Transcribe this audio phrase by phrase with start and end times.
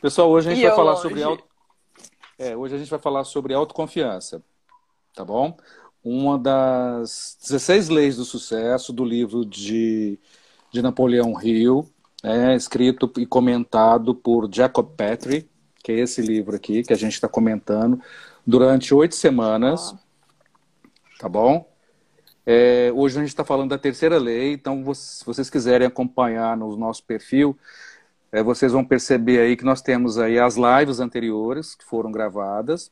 [0.00, 1.02] Pessoal, hoje a gente E vai falar longe.
[1.02, 1.44] sobre auto...
[2.38, 4.42] é, hoje a gente vai falar sobre autoconfiança,
[5.14, 5.56] tá bom?
[6.04, 10.18] Uma das 16 leis do sucesso do livro de,
[10.72, 11.88] de Napoleão Hill,
[12.22, 15.50] é, escrito e comentado por Jacob Petrie,
[15.82, 18.00] que é esse livro aqui que a gente está comentando
[18.46, 19.94] durante oito semanas,
[21.18, 21.68] tá bom?
[22.46, 26.74] É, hoje a gente está falando da terceira lei, então se vocês quiserem acompanhar no
[26.76, 27.58] nosso perfil,
[28.30, 32.90] é, vocês vão perceber aí que nós temos aí as lives anteriores que foram gravadas.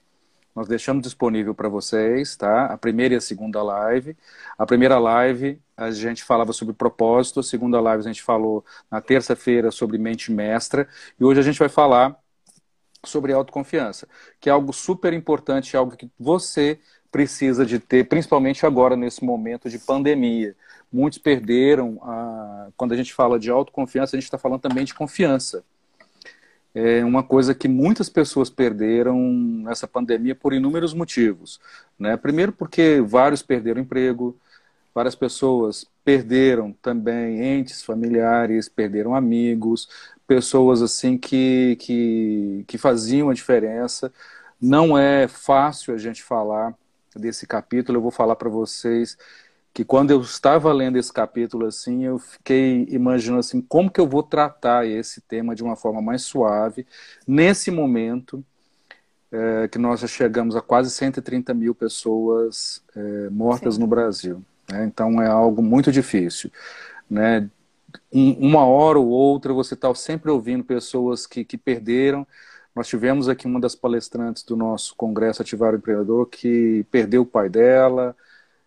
[0.55, 2.67] Nós deixamos disponível para vocês, tá?
[2.67, 4.17] A primeira e a segunda live.
[4.57, 9.01] A primeira live a gente falava sobre propósito, a segunda live a gente falou na
[9.03, 10.89] terça-feira sobre mente mestra
[11.21, 12.19] e hoje a gente vai falar
[13.05, 14.09] sobre autoconfiança,
[14.41, 16.81] que é algo super importante, algo que você
[17.17, 20.55] precisa de ter, principalmente agora nesse momento de pandemia.
[20.93, 22.69] Muitos perderam, a...
[22.77, 25.65] quando a gente fala de autoconfiança, a gente está falando também de confiança.
[26.75, 31.59] É uma coisa que muitas pessoas perderam nessa pandemia por inúmeros motivos.
[31.99, 32.19] Né?
[32.19, 34.37] Primeiro, porque vários perderam emprego,
[34.95, 39.89] várias pessoas perderam também entes familiares, perderam amigos,
[40.27, 44.13] pessoas assim que, que, que faziam a diferença.
[44.61, 46.75] Não é fácil a gente falar
[47.19, 49.17] desse capítulo, eu vou falar para vocês
[49.73, 54.09] que quando eu estava lendo esse capítulo assim, eu fiquei imaginando assim, como que eu
[54.09, 56.87] vou tratar esse tema de uma forma mais suave,
[57.27, 58.43] nesse momento
[59.31, 63.81] é, que nós já chegamos a quase 130 mil pessoas é, mortas Sim.
[63.81, 64.43] no Brasil.
[64.71, 64.85] Né?
[64.85, 66.51] Então é algo muito difícil.
[67.09, 67.49] Né?
[68.13, 72.27] Um, uma hora ou outra você está sempre ouvindo pessoas que, que perderam.
[72.77, 77.27] Nós tivemos aqui uma das palestrantes do nosso Congresso Ativar o Empreendedor que perdeu o
[77.27, 78.15] pai dela.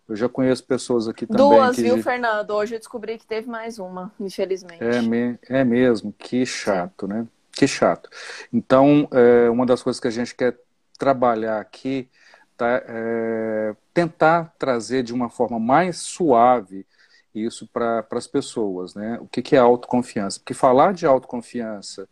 [0.08, 2.50] Eu já conheço pessoas aqui também Duas, que viu, Fernando?
[2.50, 4.80] Hoje eu descobri que teve mais uma, infelizmente.
[4.80, 7.24] é, me- é mesmo, que chato, né?
[7.52, 8.10] Que chato.
[8.52, 10.58] Então, é, uma das coisas que a gente quer
[10.98, 12.08] trabalhar aqui
[12.56, 16.84] tá, é tentar trazer de uma forma mais suave
[17.32, 19.18] isso para as pessoas, né?
[19.20, 20.40] O que, que é autoconfiança?
[20.40, 22.08] Porque falar de autoconfiança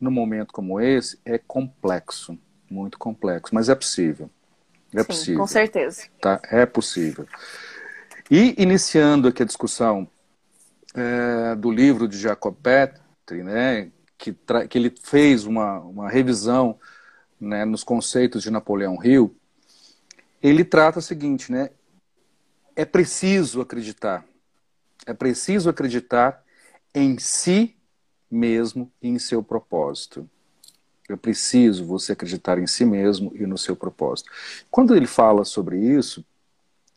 [0.00, 2.38] num momento como esse é complexo,
[2.70, 4.30] muito complexo, mas é possível.
[4.94, 6.04] É Sim, possível com certeza.
[6.20, 6.40] tá?
[6.44, 7.26] É possível.
[8.30, 10.08] E iniciando aqui a discussão
[10.94, 14.36] é, do livro de Jacob Petri, né, que,
[14.68, 16.78] que ele fez uma, uma revisão
[17.40, 19.34] né, nos conceitos de Napoleão Hill,
[20.42, 21.70] ele trata o seguinte, né,
[22.76, 24.24] é preciso acreditar,
[25.06, 26.42] é preciso acreditar
[26.94, 27.77] em si
[28.30, 30.28] mesmo em seu propósito.
[31.08, 34.30] É preciso você acreditar em si mesmo e no seu propósito.
[34.70, 36.24] Quando ele fala sobre isso,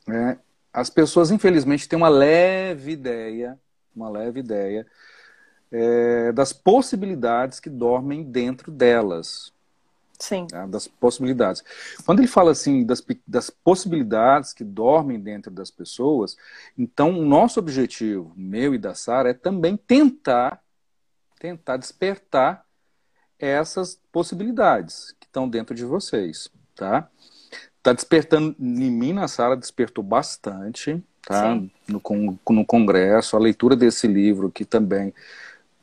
[0.05, 0.37] né,
[0.73, 3.57] as pessoas infelizmente têm uma leve ideia,
[3.95, 4.85] uma leve ideia
[5.71, 9.53] é, das possibilidades que dormem dentro delas,
[10.19, 10.65] Sim, tá?
[10.67, 11.63] das possibilidades.
[12.05, 16.35] Quando ele fala assim das, das possibilidades que dormem dentro das pessoas,
[16.77, 20.60] então o nosso objetivo, meu e da Sara, é também tentar,
[21.41, 22.63] tentar despertar
[23.39, 27.09] essas possibilidades que estão dentro de vocês, tá?
[27.81, 31.55] Tá despertando em mim, na Sara, despertou bastante, tá?
[31.55, 31.71] Sim.
[31.87, 31.99] No,
[32.47, 35.11] no congresso, a leitura desse livro que também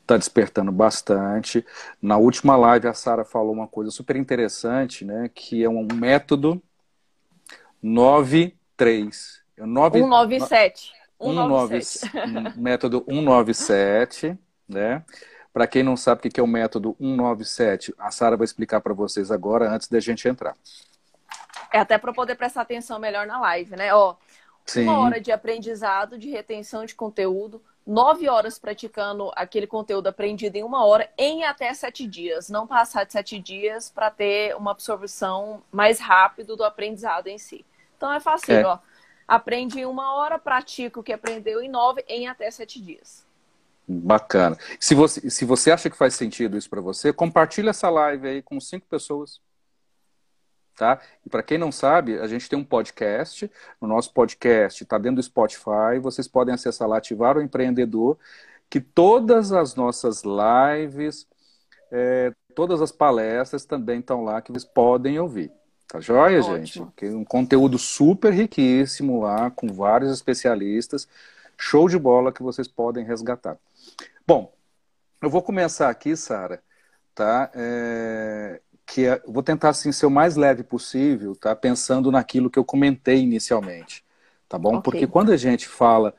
[0.01, 1.65] está despertando bastante.
[2.01, 5.29] Na última live, a Sara falou uma coisa super interessante, né?
[5.35, 6.63] Que é um método
[7.83, 9.41] 93.
[9.57, 10.93] É o 9, 197.
[11.21, 11.99] 197.
[11.99, 12.57] 197.
[12.57, 14.37] um método 197,
[14.69, 15.03] né?
[15.51, 18.93] Para quem não sabe o que é o método 197, a Sara vai explicar para
[18.93, 20.55] vocês agora, antes da gente entrar.
[21.71, 23.93] É até para poder prestar atenção melhor na live, né?
[23.93, 24.15] Ó,
[24.65, 30.55] Sim, uma hora de aprendizado, de retenção de conteúdo, nove horas praticando aquele conteúdo aprendido
[30.55, 32.49] em uma hora, em até sete dias.
[32.49, 37.65] Não passar de sete dias para ter uma absorção mais rápido do aprendizado em si.
[37.97, 38.65] Então é fácil, É.
[38.65, 38.77] ó.
[39.27, 43.25] Aprende em uma hora, pratica o que aprendeu em nove, em até sete dias.
[43.89, 44.55] Bacana.
[44.79, 48.41] Se você, se você acha que faz sentido isso para você, compartilha essa live aí
[48.41, 49.41] com cinco pessoas.
[50.75, 50.99] Tá?
[51.25, 53.51] E para quem não sabe, a gente tem um podcast.
[53.81, 55.99] O nosso podcast está dentro do Spotify.
[56.01, 58.17] Vocês podem acessar lá, ativar o empreendedor,
[58.69, 61.27] que todas as nossas lives,
[61.91, 65.51] é, todas as palestras também estão lá que vocês podem ouvir.
[65.85, 66.57] Tá joia, Ótimo.
[66.57, 66.85] gente?
[66.95, 71.07] Que Um conteúdo super riquíssimo lá, com vários especialistas.
[71.57, 73.57] Show de bola que vocês podem resgatar.
[74.29, 74.53] Bom,
[75.23, 76.61] eu vou começar aqui, Sara,
[77.15, 77.49] tá?
[77.55, 81.55] É, que é- vou tentar assim ser o mais leve possível, tá?
[81.55, 84.05] Pensando naquilo que eu comentei inicialmente,
[84.47, 84.75] tá bom?
[84.75, 84.83] Ok.
[84.83, 86.13] Porque quando a gente fala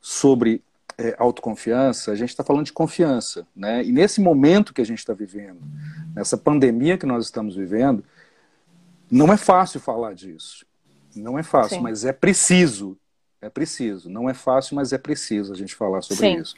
[0.00, 0.64] sobre
[0.96, 3.84] é, autoconfiança, a gente está falando de confiança, né?
[3.84, 5.60] E nesse momento que a gente está vivendo,
[6.14, 8.02] nessa pandemia que nós estamos vivendo,
[9.10, 10.64] não é fácil falar disso.
[11.14, 11.82] Não é fácil, Sim.
[11.82, 12.96] mas é preciso.
[13.42, 14.08] É preciso.
[14.08, 16.40] Não é fácil, mas é preciso a gente falar sobre Sim.
[16.40, 16.56] isso.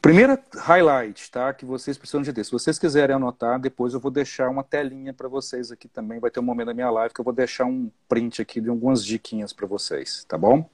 [0.00, 1.52] Primeira highlight, tá?
[1.52, 2.44] Que vocês precisam de ter.
[2.44, 6.20] Se vocês quiserem anotar, depois eu vou deixar uma telinha para vocês aqui também.
[6.20, 8.68] Vai ter um momento da minha live que eu vou deixar um print aqui de
[8.68, 10.68] algumas diquinhas para vocês, tá bom?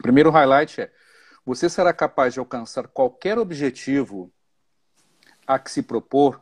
[0.00, 0.92] Primeiro highlight é:
[1.44, 4.32] você será capaz de alcançar qualquer objetivo
[5.46, 6.40] a que se propor,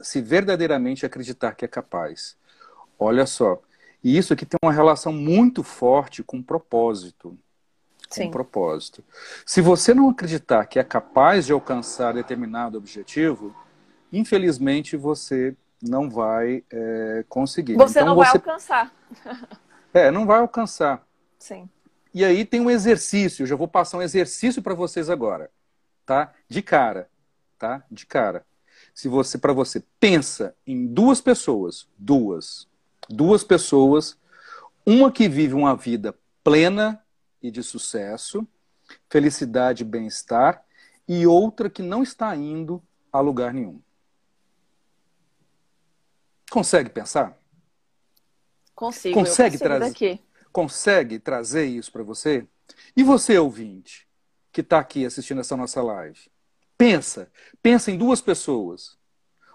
[0.00, 2.36] se verdadeiramente acreditar que é capaz.
[2.98, 3.60] Olha só,
[4.02, 7.36] e isso aqui tem uma relação muito forte com propósito.
[8.20, 9.04] Com propósito.
[9.46, 13.54] Se você não acreditar que é capaz de alcançar determinado objetivo,
[14.12, 17.76] infelizmente você não vai é, conseguir.
[17.76, 18.30] Você então, não você...
[18.30, 18.92] vai alcançar.
[19.94, 21.06] É, não vai alcançar.
[21.38, 21.68] Sim.
[22.14, 25.50] E aí tem um exercício, eu já vou passar um exercício para vocês agora,
[26.06, 26.32] tá?
[26.48, 27.10] De cara,
[27.58, 27.84] tá?
[27.90, 28.42] De cara.
[28.94, 32.66] Se você para você pensa em duas pessoas, duas,
[33.06, 34.16] duas pessoas,
[34.86, 37.01] uma que vive uma vida plena
[37.42, 38.46] e de sucesso,
[39.08, 40.64] felicidade e bem-estar,
[41.08, 43.80] e outra que não está indo a lugar nenhum.
[46.50, 47.38] Consegue pensar?
[48.74, 49.14] Consigo.
[49.14, 50.20] Consegue trazer?
[50.52, 52.46] consegue trazer isso para você?
[52.94, 54.06] E você, ouvinte,
[54.52, 56.30] que está aqui assistindo essa nossa live?
[56.76, 57.30] Pensa,
[57.62, 58.98] pensa em duas pessoas.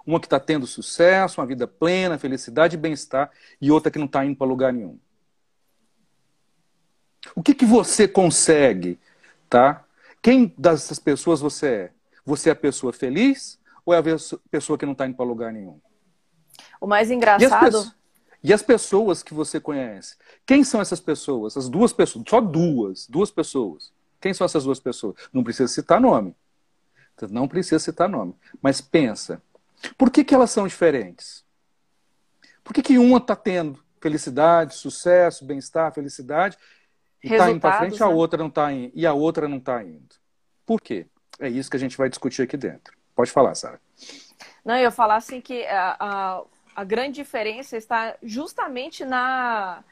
[0.05, 3.29] Uma que está tendo sucesso, uma vida plena, felicidade e bem-estar,
[3.61, 4.99] e outra que não está indo para lugar nenhum.
[7.35, 8.99] O que, que você consegue,
[9.49, 9.83] tá?
[10.21, 11.91] Quem dessas pessoas você é?
[12.25, 14.03] Você é a pessoa feliz ou é a
[14.51, 15.79] pessoa que não está indo para lugar nenhum?
[16.81, 17.91] O mais engraçado
[18.43, 20.15] e as pessoas que você conhece?
[20.45, 21.57] Quem são essas pessoas?
[21.57, 23.91] As duas pessoas, só duas, duas pessoas.
[24.19, 25.15] Quem são essas duas pessoas?
[25.31, 26.35] Não precisa citar nome.
[27.29, 28.35] Não precisa citar nome.
[28.61, 29.41] Mas pensa,
[29.97, 31.43] por que, que elas são diferentes?
[32.63, 36.57] Por que, que uma está tendo felicidade, sucesso, bem-estar, felicidade,
[37.27, 38.05] e está indo para frente, né?
[38.05, 40.15] a outra não está indo, e a outra não está indo?
[40.65, 41.05] Por quê?
[41.39, 42.93] É isso que a gente vai discutir aqui dentro.
[43.15, 43.79] Pode falar, Sara.
[44.65, 46.43] Não, eu ia falar assim que a, a
[46.77, 49.83] a grande diferença está justamente na,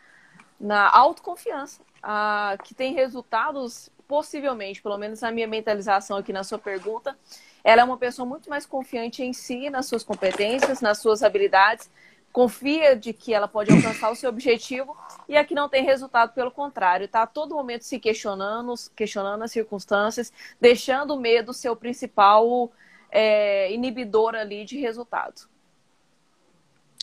[0.60, 6.60] na autoconfiança, a, que tem resultados, possivelmente, pelo menos na minha mentalização aqui na sua
[6.60, 7.18] pergunta,
[7.64, 11.90] ela é uma pessoa muito mais confiante em si, nas suas competências, nas suas habilidades,
[12.36, 14.94] confia de que ela pode alcançar o seu objetivo
[15.26, 19.54] e aqui não tem resultado, pelo contrário, está a todo momento se questionando, questionando as
[19.54, 22.70] circunstâncias, deixando o medo ser o principal
[23.10, 25.48] é, inibidor ali de resultado.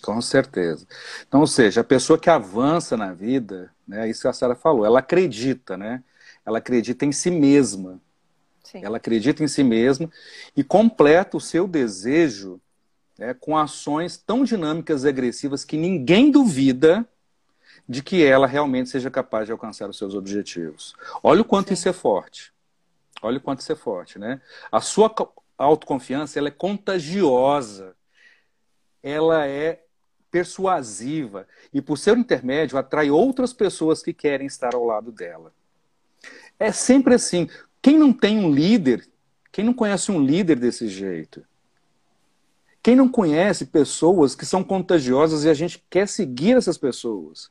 [0.03, 0.87] Com certeza.
[1.27, 4.85] Então, ou seja, a pessoa que avança na vida, né, isso que a Sara falou,
[4.85, 6.05] ela acredita, né?
[6.45, 7.99] Ela acredita em si mesma.
[8.63, 8.85] Sim.
[8.85, 10.11] Ela acredita em si mesma
[10.55, 12.61] e completa o seu desejo
[13.19, 17.07] né, com ações tão dinâmicas e agressivas que ninguém duvida
[17.89, 20.95] de que ela realmente seja capaz de alcançar os seus objetivos.
[21.23, 21.75] Olha o quanto Sim.
[21.75, 22.53] isso é forte.
[23.21, 24.41] Olha o quanto isso é forte, né?
[24.71, 25.15] A sua
[25.59, 27.95] autoconfiança ela é contagiosa.
[29.03, 29.85] Ela é
[30.31, 35.53] persuasiva e, por seu intermédio, atrai outras pessoas que querem estar ao lado dela.
[36.59, 37.49] É sempre assim.
[37.83, 39.07] Quem não tem um líder,
[39.51, 41.45] quem não conhece um líder desse jeito?
[42.83, 47.51] Quem não conhece pessoas que são contagiosas e a gente quer seguir essas pessoas?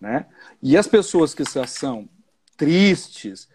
[0.00, 0.26] Né?
[0.62, 2.08] E as pessoas que são
[2.56, 3.48] tristes,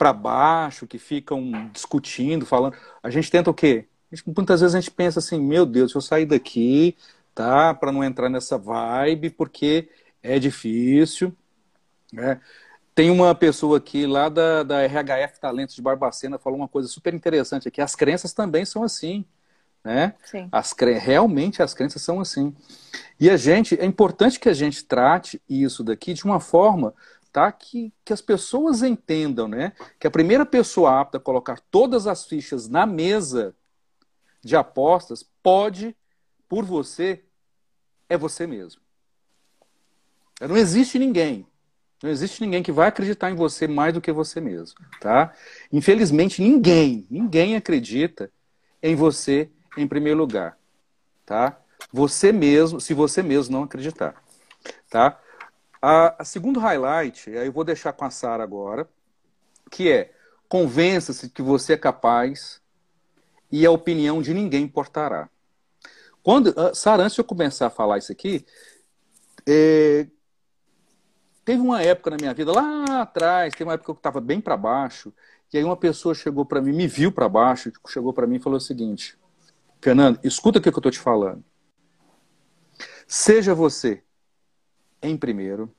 [0.00, 3.86] para baixo, que ficam discutindo, falando, a gente tenta o quê?
[4.34, 6.96] Muitas vezes a gente pensa assim, meu Deus, se eu sair daqui,
[7.34, 7.74] tá?
[7.74, 9.90] Para não entrar nessa vibe, porque
[10.22, 11.36] é difícil.
[12.10, 12.40] Né?
[12.94, 17.12] Tem uma pessoa aqui lá da, da RHF Talentos de Barbacena falou uma coisa super
[17.12, 17.82] interessante aqui.
[17.82, 19.24] As crenças também são assim.
[19.82, 20.14] Né?
[20.24, 20.48] Sim.
[20.52, 22.54] As, realmente as crenças são assim.
[23.18, 26.94] E a gente, é importante que a gente trate isso daqui de uma forma
[27.32, 27.50] tá?
[27.50, 29.72] Que, que as pessoas entendam, né?
[29.98, 33.54] Que a primeira pessoa apta a colocar todas as fichas na mesa
[34.42, 35.96] de apostas pode
[36.48, 37.22] por você
[38.08, 38.80] é você mesmo.
[40.40, 41.46] Não existe ninguém.
[42.02, 45.34] Não existe ninguém que vai acreditar em você mais do que você mesmo, tá?
[45.70, 48.32] Infelizmente, ninguém, ninguém acredita
[48.82, 50.58] em você em primeiro lugar,
[51.24, 51.58] tá?
[51.92, 54.22] Você mesmo, se você mesmo não acreditar,
[54.88, 55.20] tá?
[55.80, 58.88] A, a segundo highlight, aí eu vou deixar com a Sara agora,
[59.70, 60.12] que é
[60.48, 62.60] convença-se que você é capaz
[63.50, 65.28] e a opinião de ninguém importará.
[66.22, 68.44] Quando, uh, Sara, antes de eu começar a falar isso aqui,
[69.46, 70.06] é,
[71.44, 74.40] teve uma época na minha vida, lá atrás, tem uma época que eu estava bem
[74.40, 75.12] para baixo,
[75.52, 78.40] e aí uma pessoa chegou para mim, me viu para baixo, chegou para mim e
[78.40, 79.18] falou o seguinte:
[79.80, 81.42] Fernando, escuta o que eu estou te falando.
[83.06, 84.02] Seja você
[85.02, 85.72] em primeiro,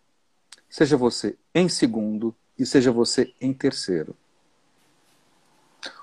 [0.70, 4.15] seja você em segundo e seja você em terceiro.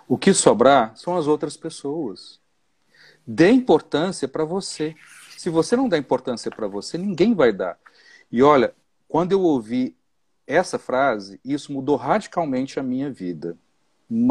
[0.07, 2.41] O que sobrar são as outras pessoas.
[3.27, 4.95] Dê importância para você.
[5.37, 7.79] Se você não dá importância para você, ninguém vai dar.
[8.33, 8.75] E olha,
[9.07, 9.95] quando eu ouvi
[10.47, 13.59] essa frase, isso mudou radicalmente a minha vida.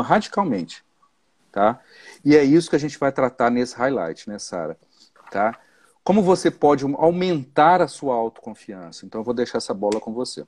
[0.02, 0.84] Radicalmente.
[1.58, 1.80] Tá?
[2.24, 4.78] E é isso que a gente vai tratar nesse highlight, né, Sara?
[5.32, 5.60] Tá?
[6.04, 9.08] Como você pode aumentar a sua autoconfiança?
[9.08, 10.46] Então, eu vou deixar essa bola com você.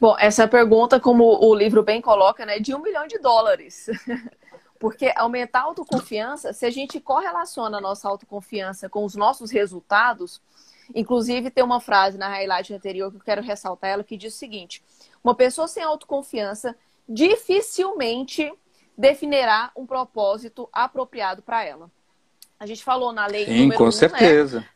[0.00, 3.86] Bom, essa pergunta, como o livro bem coloca, né, de um milhão de dólares.
[4.80, 10.42] Porque aumentar a autoconfiança, se a gente correlaciona a nossa autoconfiança com os nossos resultados,
[10.92, 14.38] inclusive tem uma frase na highlight anterior que eu quero ressaltar ela, que diz o
[14.38, 14.82] seguinte:
[15.22, 16.74] uma pessoa sem autoconfiança
[17.08, 18.52] dificilmente
[18.96, 21.90] definirá um propósito apropriado para ela.
[22.58, 24.60] A gente falou na lei Sim, número com um, né, certeza.
[24.60, 24.68] Né,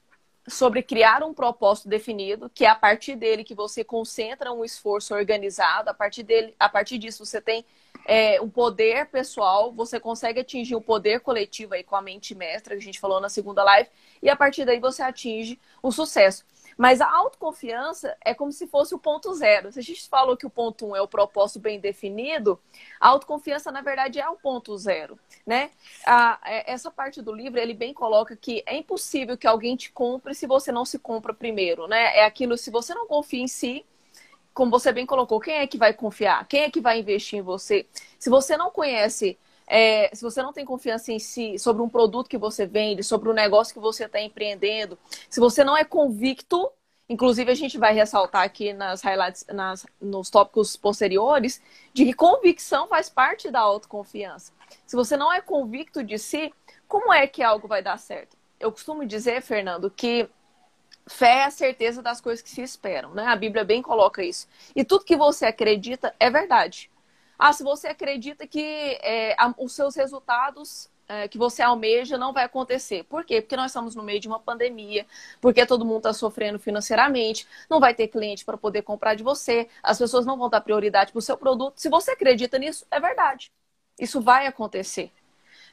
[0.47, 5.15] sobre criar um propósito definido, que é a partir dele que você concentra um esforço
[5.15, 7.65] organizado, a partir dele, a partir disso você tem
[8.05, 12.35] é, um poder pessoal, você consegue atingir o um poder coletivo aí com a mente
[12.35, 13.89] mestra, que a gente falou na segunda live,
[14.23, 16.45] e a partir daí você atinge o sucesso.
[16.81, 19.71] Mas a autoconfiança é como se fosse o ponto zero.
[19.71, 22.59] Se a gente falou que o ponto um é o propósito bem definido,
[22.99, 25.19] a autoconfiança, na verdade, é o ponto zero.
[25.47, 25.73] Né?
[26.07, 29.93] A, é, essa parte do livro, ele bem coloca que é impossível que alguém te
[29.93, 31.87] compre se você não se compra primeiro.
[31.87, 32.17] Né?
[32.17, 33.85] É aquilo, se você não confia em si,
[34.55, 36.49] como você bem colocou, quem é que vai confiar?
[36.49, 37.87] Quem é que vai investir em você?
[38.19, 39.39] Se você não conhece
[39.73, 43.29] é, se você não tem confiança em si, sobre um produto que você vende, sobre
[43.29, 44.99] o um negócio que você está empreendendo,
[45.29, 46.69] se você não é convicto,
[47.09, 51.63] inclusive a gente vai ressaltar aqui nas highlights, nas, nos tópicos posteriores,
[51.95, 54.53] de que convicção faz parte da autoconfiança.
[54.85, 56.53] Se você não é convicto de si,
[56.89, 58.37] como é que algo vai dar certo?
[58.59, 60.29] Eu costumo dizer, Fernando, que
[61.07, 63.25] fé é a certeza das coisas que se esperam, né?
[63.25, 64.49] A Bíblia bem coloca isso.
[64.75, 66.90] E tudo que você acredita é verdade.
[67.43, 72.45] Ah, se você acredita que é, os seus resultados é, que você almeja não vai
[72.45, 73.03] acontecer.
[73.05, 73.41] Por quê?
[73.41, 75.07] Porque nós estamos no meio de uma pandemia,
[75.41, 79.69] porque todo mundo está sofrendo financeiramente, não vai ter cliente para poder comprar de você,
[79.83, 81.81] as pessoas não vão dar prioridade para o seu produto.
[81.81, 83.51] Se você acredita nisso, é verdade.
[83.99, 85.11] Isso vai acontecer.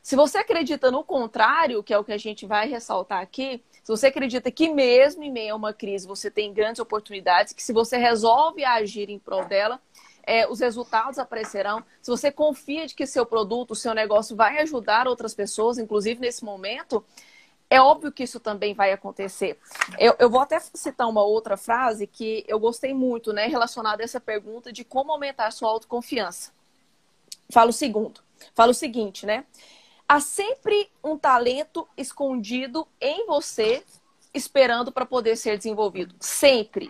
[0.01, 3.91] Se você acredita no contrário, que é o que a gente vai ressaltar aqui, se
[3.91, 7.74] você acredita que mesmo em meio a uma crise você tem grandes oportunidades, que se
[7.74, 9.81] você resolve agir em prol dela,
[10.27, 11.81] é, os resultados aparecerão.
[12.01, 16.43] Se você confia de que seu produto, seu negócio vai ajudar outras pessoas, inclusive nesse
[16.43, 17.03] momento,
[17.69, 19.57] é óbvio que isso também vai acontecer.
[19.98, 24.05] Eu, eu, vou até citar uma outra frase que eu gostei muito, né, relacionada a
[24.05, 26.51] essa pergunta de como aumentar a sua autoconfiança.
[27.50, 28.22] Fala o segundo,
[28.53, 29.46] fala o seguinte, né?
[30.07, 33.84] Há sempre um talento escondido em você
[34.34, 36.15] esperando para poder ser desenvolvido.
[36.19, 36.89] Sempre.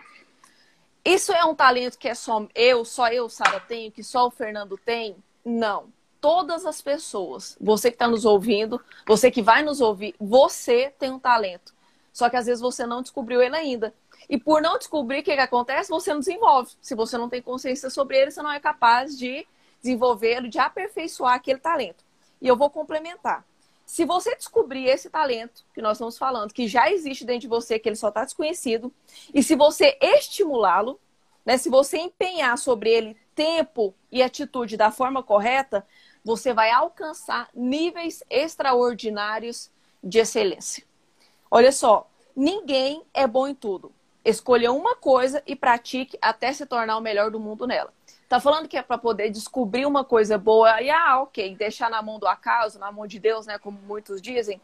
[1.07, 4.29] Isso é um talento que é só eu, só eu, Sara, tenho, que só o
[4.29, 5.15] Fernando tem?
[5.45, 5.85] Não.
[6.19, 11.09] Todas as pessoas, você que está nos ouvindo, você que vai nos ouvir, você tem
[11.09, 11.73] um talento.
[12.11, 13.93] Só que às vezes você não descobriu ele ainda.
[14.29, 16.73] E por não descobrir o que, que acontece, você não desenvolve.
[16.81, 19.47] Se você não tem consciência sobre ele, você não é capaz de
[19.81, 22.03] desenvolvê-lo, de aperfeiçoar aquele talento.
[22.41, 23.45] E eu vou complementar.
[23.87, 27.79] Se você descobrir esse talento que nós estamos falando, que já existe dentro de você,
[27.79, 28.93] que ele só está desconhecido,
[29.33, 30.99] e se você estimulá-lo,
[31.45, 35.87] né, se você empenhar sobre ele tempo e atitude da forma correta,
[36.21, 39.71] você vai alcançar níveis extraordinários
[40.03, 40.83] de excelência.
[41.49, 43.93] Olha só, ninguém é bom em tudo.
[44.25, 47.93] Escolha uma coisa e pratique até se tornar o melhor do mundo nela.
[48.27, 52.01] Tá falando que é para poder descobrir uma coisa boa e, ah, ok, deixar na
[52.01, 53.57] mão do acaso, na mão de Deus, né?
[53.57, 54.59] Como muitos dizem.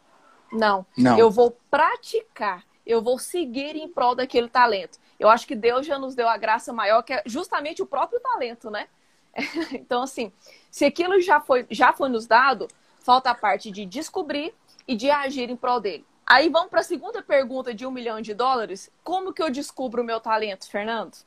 [0.51, 0.85] Não.
[0.97, 1.17] Não.
[1.17, 4.99] Eu vou praticar, eu vou seguir em prol daquele talento.
[5.17, 8.19] Eu acho que Deus já nos deu a graça maior, que é justamente o próprio
[8.19, 8.87] talento, né?
[9.71, 10.31] Então, assim,
[10.69, 12.67] se aquilo já foi, já foi nos dado,
[12.99, 14.53] falta a parte de descobrir
[14.87, 16.05] e de agir em prol dele.
[16.25, 18.91] Aí vamos para a segunda pergunta de um milhão de dólares.
[19.03, 21.17] Como que eu descubro o meu talento, Fernando?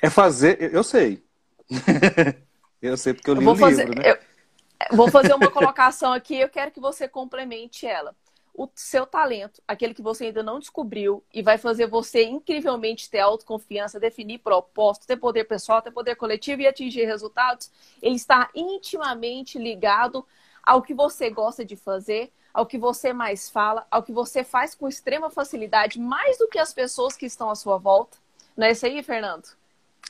[0.00, 0.74] É fazer.
[0.74, 1.22] Eu sei.
[2.80, 4.10] eu sei porque eu li eu o fazer, livro, né?
[4.10, 8.14] Eu vou fazer uma colocação aqui, eu quero que você complemente ela.
[8.56, 13.18] O seu talento, aquele que você ainda não descobriu e vai fazer você incrivelmente ter
[13.18, 19.58] autoconfiança, definir propósito, ter poder pessoal, ter poder coletivo e atingir resultados, ele está intimamente
[19.58, 20.24] ligado
[20.62, 24.72] ao que você gosta de fazer, ao que você mais fala, ao que você faz
[24.72, 28.23] com extrema facilidade, mais do que as pessoas que estão à sua volta
[28.56, 29.44] Não é isso aí, Fernando?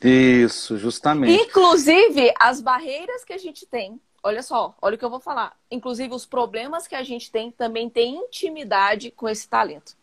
[0.03, 1.33] Isso, justamente.
[1.33, 5.57] Inclusive, as barreiras que a gente tem, olha só, olha o que eu vou falar.
[5.71, 9.97] Inclusive, os problemas que a gente tem também tem intimidade com esse talento.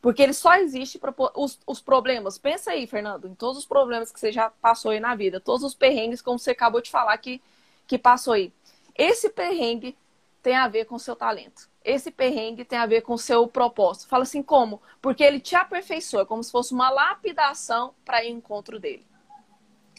[0.00, 2.38] Porque ele só existe para os, os problemas.
[2.38, 5.64] Pensa aí, Fernando, em todos os problemas que você já passou aí na vida, todos
[5.64, 7.42] os perrengues, como você acabou de falar que,
[7.86, 8.52] que passou aí.
[8.96, 9.96] Esse perrengue
[10.42, 11.68] tem a ver com o seu talento.
[11.88, 14.08] Esse perrengue tem a ver com o seu propósito.
[14.08, 14.82] Fala assim, como?
[15.00, 19.06] Porque ele te aperfeiçoa, como se fosse uma lapidação para ir ao encontro dele.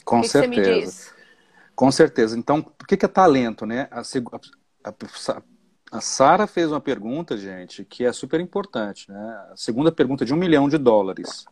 [0.05, 0.53] Com o que certeza.
[0.53, 1.13] Que você me diz?
[1.75, 2.37] Com certeza.
[2.37, 3.87] Então, por que, que é talento, né?
[3.89, 5.41] A, a, a,
[5.91, 9.47] a Sara fez uma pergunta, gente, que é super importante, né?
[9.51, 11.45] A segunda pergunta de um milhão de dólares.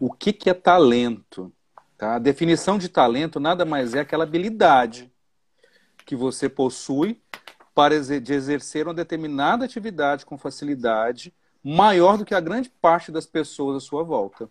[0.00, 1.52] O que, que é talento?
[1.98, 2.14] Tá?
[2.14, 5.12] A definição de talento nada mais é aquela habilidade
[6.06, 7.22] que você possui
[7.74, 13.26] para de exercer uma determinada atividade com facilidade maior do que a grande parte das
[13.26, 14.48] pessoas à sua volta.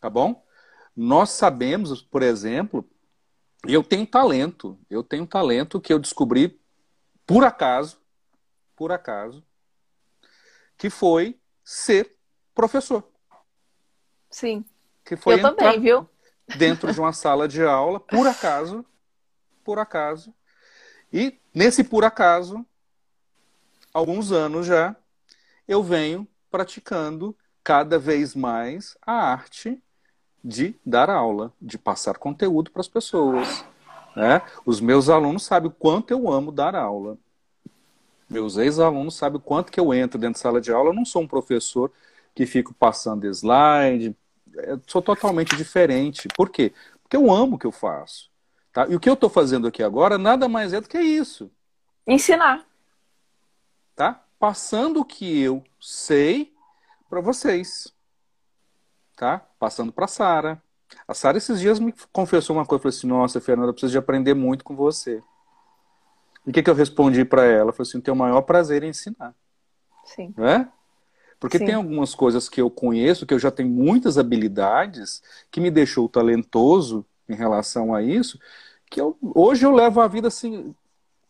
[0.00, 0.44] Tá bom?
[0.96, 2.88] Nós sabemos, por exemplo,
[3.66, 4.78] eu tenho talento.
[4.88, 6.60] Eu tenho talento que eu descobri
[7.26, 8.00] por acaso,
[8.76, 9.42] por acaso,
[10.76, 12.16] que foi ser
[12.54, 13.02] professor.
[14.30, 14.64] Sim.
[15.04, 16.08] Que foi eu também, viu?
[16.56, 18.84] Dentro de uma sala de aula, por acaso,
[19.64, 20.34] por acaso.
[21.14, 22.66] E nesse por acaso,
[23.92, 24.96] alguns anos já,
[25.68, 29.80] eu venho praticando cada vez mais a arte
[30.42, 33.64] de dar aula, de passar conteúdo para as pessoas.
[34.16, 34.42] Né?
[34.66, 37.16] Os meus alunos sabem o quanto eu amo dar aula.
[38.28, 40.90] Meus ex-alunos sabem o quanto que eu entro dentro da sala de aula.
[40.90, 41.92] Eu não sou um professor
[42.34, 44.16] que fico passando slide.
[44.52, 46.26] Eu sou totalmente diferente.
[46.36, 46.72] Por quê?
[47.04, 48.33] Porque eu amo o que eu faço.
[48.74, 48.88] Tá?
[48.88, 51.48] E o que eu estou fazendo aqui agora nada mais é do que isso.
[52.04, 52.66] Ensinar.
[53.94, 54.20] Tá?
[54.36, 56.52] Passando o que eu sei
[57.08, 57.94] para vocês.
[59.14, 59.38] Tá?
[59.60, 60.62] Passando para a Sara.
[61.06, 63.98] A Sara esses dias me confessou uma coisa, falou assim: "Nossa, Fernanda, eu preciso de
[63.98, 65.22] aprender muito com você".
[66.44, 67.68] E o que, que eu respondi para ela?
[67.68, 69.36] Eu falei assim: "Tenho o maior prazer em ensinar".
[70.04, 70.34] Sim.
[70.36, 70.68] Não é?
[71.38, 71.66] Porque Sim.
[71.66, 76.08] tem algumas coisas que eu conheço, que eu já tenho muitas habilidades, que me deixou
[76.08, 78.38] talentoso em relação a isso,
[78.90, 80.74] que eu, hoje eu levo a vida assim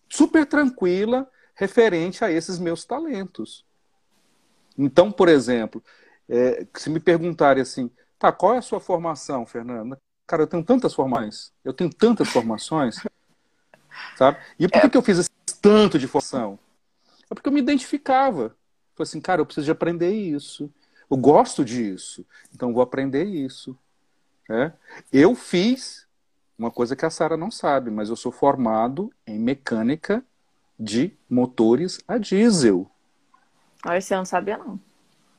[0.09, 3.65] super tranquila referente a esses meus talentos.
[4.77, 5.83] Então, por exemplo,
[6.29, 10.01] é, se me perguntarem assim, tá, qual é a sua formação, Fernanda?
[10.27, 12.97] Cara, eu tenho tantas formações, eu tenho tantas formações,
[14.17, 14.39] sabe?
[14.59, 15.31] E por que, que eu fiz esse
[15.61, 16.59] tanto de formação?
[17.31, 18.57] É porque eu me identificava.
[18.95, 20.73] Falei assim, cara, eu preciso de aprender isso.
[21.11, 23.79] Eu gosto disso, então vou aprender isso.
[24.51, 24.73] É?
[25.13, 26.07] Eu fiz
[26.59, 30.23] uma coisa que a Sara não sabe, mas eu sou formado em mecânica
[30.79, 32.91] de motores a diesel.
[33.87, 34.79] Olha, você não sabia, não.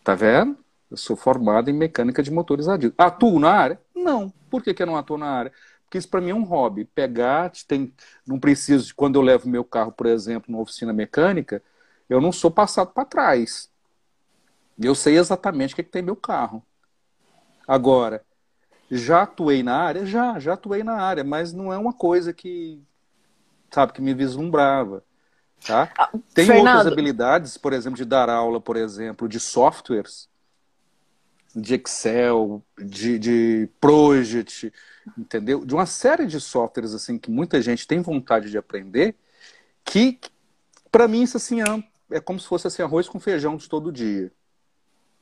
[0.04, 0.58] Tá vendo?
[0.90, 2.96] Eu sou formado em mecânica de motores a diesel.
[2.98, 3.82] Atuo na área?
[3.94, 4.32] Não.
[4.50, 5.52] Por que, que eu não atuo na área?
[5.84, 6.86] Porque isso para mim é um hobby.
[6.86, 7.94] Pegar, tem,
[8.26, 11.62] não preciso, quando eu levo meu carro, por exemplo, numa oficina mecânica,
[12.10, 13.70] eu não sou passado para trás.
[14.80, 16.64] Eu sei exatamente o que, que tem meu carro.
[17.68, 18.24] Agora,
[18.90, 20.06] já atuei na área?
[20.06, 22.82] Já, já atuei na área, mas não é uma coisa que,
[23.72, 25.04] sabe, que me vislumbrava.
[25.66, 25.92] Tá?
[25.98, 26.68] Ah, Tem Fernando.
[26.68, 30.30] outras habilidades, por exemplo, de dar aula, por exemplo, de softwares,
[31.56, 34.72] de Excel, de, de Project,
[35.18, 35.66] entendeu?
[35.66, 39.16] De uma série de softwares assim que muita gente tem vontade de aprender,
[39.84, 40.20] que
[40.92, 43.92] para mim isso assim é, é como se fosse assim arroz com feijão de todo
[43.92, 44.32] dia.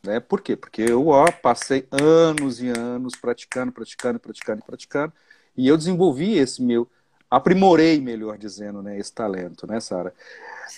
[0.05, 0.19] Né?
[0.19, 0.55] Por quê?
[0.55, 5.13] Porque eu ó, passei anos e anos praticando, praticando, praticando, praticando,
[5.55, 6.89] e eu desenvolvi esse meu,
[7.29, 10.13] aprimorei, melhor dizendo, né, esse talento, né, Sara?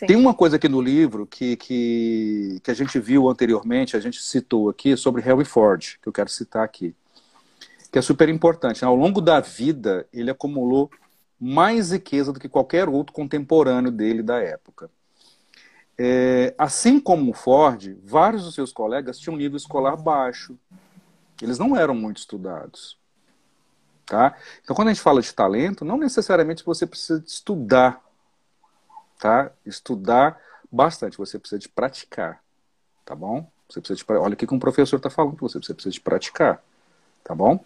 [0.06, 4.22] Tem uma coisa aqui no livro que, que, que a gente viu anteriormente, a gente
[4.22, 6.94] citou aqui, sobre Henry Ford, que eu quero citar aqui,
[7.92, 8.86] que é super importante.
[8.86, 10.92] Ao longo da vida, ele acumulou
[11.40, 14.90] mais riqueza do que qualquer outro contemporâneo dele da época.
[15.98, 20.58] É, assim como o Ford, vários dos seus colegas tinham nível escolar baixo.
[21.42, 22.98] Eles não eram muito estudados.
[24.06, 24.36] Tá?
[24.64, 28.04] Então, quando a gente fala de talento, não necessariamente você precisa estudar.
[29.20, 29.52] Tá?
[29.66, 30.40] Estudar
[30.72, 32.42] bastante, você precisa de praticar.
[33.04, 33.50] Tá bom?
[33.70, 36.02] Você precisa de, olha o que um professor está falando para você, você precisa de
[36.02, 36.62] praticar.
[37.24, 37.64] Tá bom?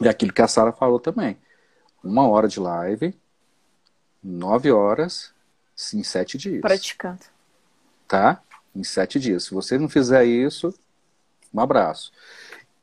[0.00, 1.36] E aquilo que a Sara falou também.
[2.02, 3.16] Uma hora de live,
[4.22, 5.32] nove horas,
[5.94, 7.20] em sete dias Praticando.
[8.08, 8.42] Tá?
[8.74, 9.44] Em sete dias.
[9.44, 10.74] Se você não fizer isso,
[11.54, 12.10] um abraço.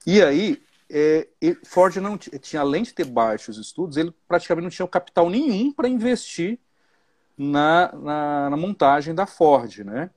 [0.06, 1.28] E aí, é,
[1.66, 5.90] Ford não tinha, além de ter baixos estudos, ele praticamente não tinha capital nenhum para
[5.90, 6.60] investir
[7.38, 10.10] na, na, na montagem da Ford, né?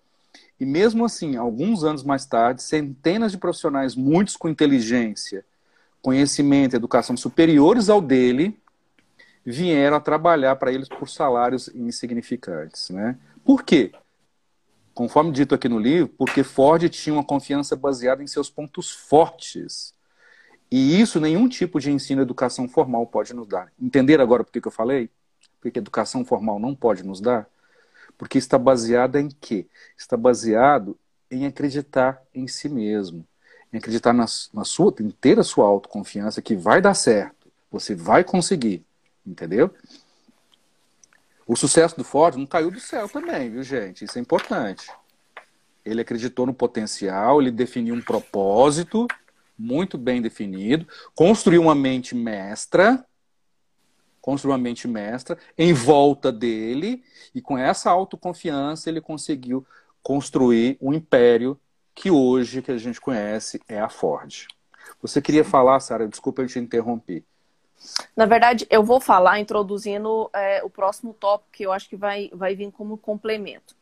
[0.60, 5.44] E mesmo assim, alguns anos mais tarde, centenas de profissionais, muitos com inteligência
[6.02, 8.58] conhecimento, educação superiores ao dele,
[9.44, 12.90] vieram a trabalhar para eles por salários insignificantes.
[12.90, 13.16] Né?
[13.44, 13.92] Por quê?
[14.98, 19.94] Conforme dito aqui no livro, porque Ford tinha uma confiança baseada em seus pontos fortes.
[20.68, 23.72] E isso nenhum tipo de ensino educação formal pode nos dar.
[23.80, 25.08] Entender agora por que, eu falei?
[25.60, 27.48] Porque educação formal não pode nos dar?
[28.18, 29.68] Porque está baseada em quê?
[29.96, 30.98] Está baseado
[31.30, 33.24] em acreditar em si mesmo,
[33.72, 37.94] em acreditar na, na sua, em ter a sua autoconfiança que vai dar certo, você
[37.94, 38.84] vai conseguir,
[39.24, 39.72] entendeu?
[41.48, 44.04] O sucesso do Ford não caiu do céu também, viu, gente?
[44.04, 44.92] Isso é importante.
[45.82, 49.08] Ele acreditou no potencial, ele definiu um propósito
[49.58, 53.02] muito bem definido, construiu uma mente mestra,
[54.20, 57.02] construiu uma mente mestra em volta dele,
[57.34, 59.66] e com essa autoconfiança ele conseguiu
[60.02, 61.58] construir um império
[61.94, 64.46] que hoje que a gente conhece é a Ford.
[65.00, 66.06] Você queria falar, Sara?
[66.06, 67.24] Desculpa eu te interromper.
[68.16, 72.30] Na verdade, eu vou falar introduzindo é, o próximo tópico que eu acho que vai,
[72.32, 73.76] vai vir como complemento.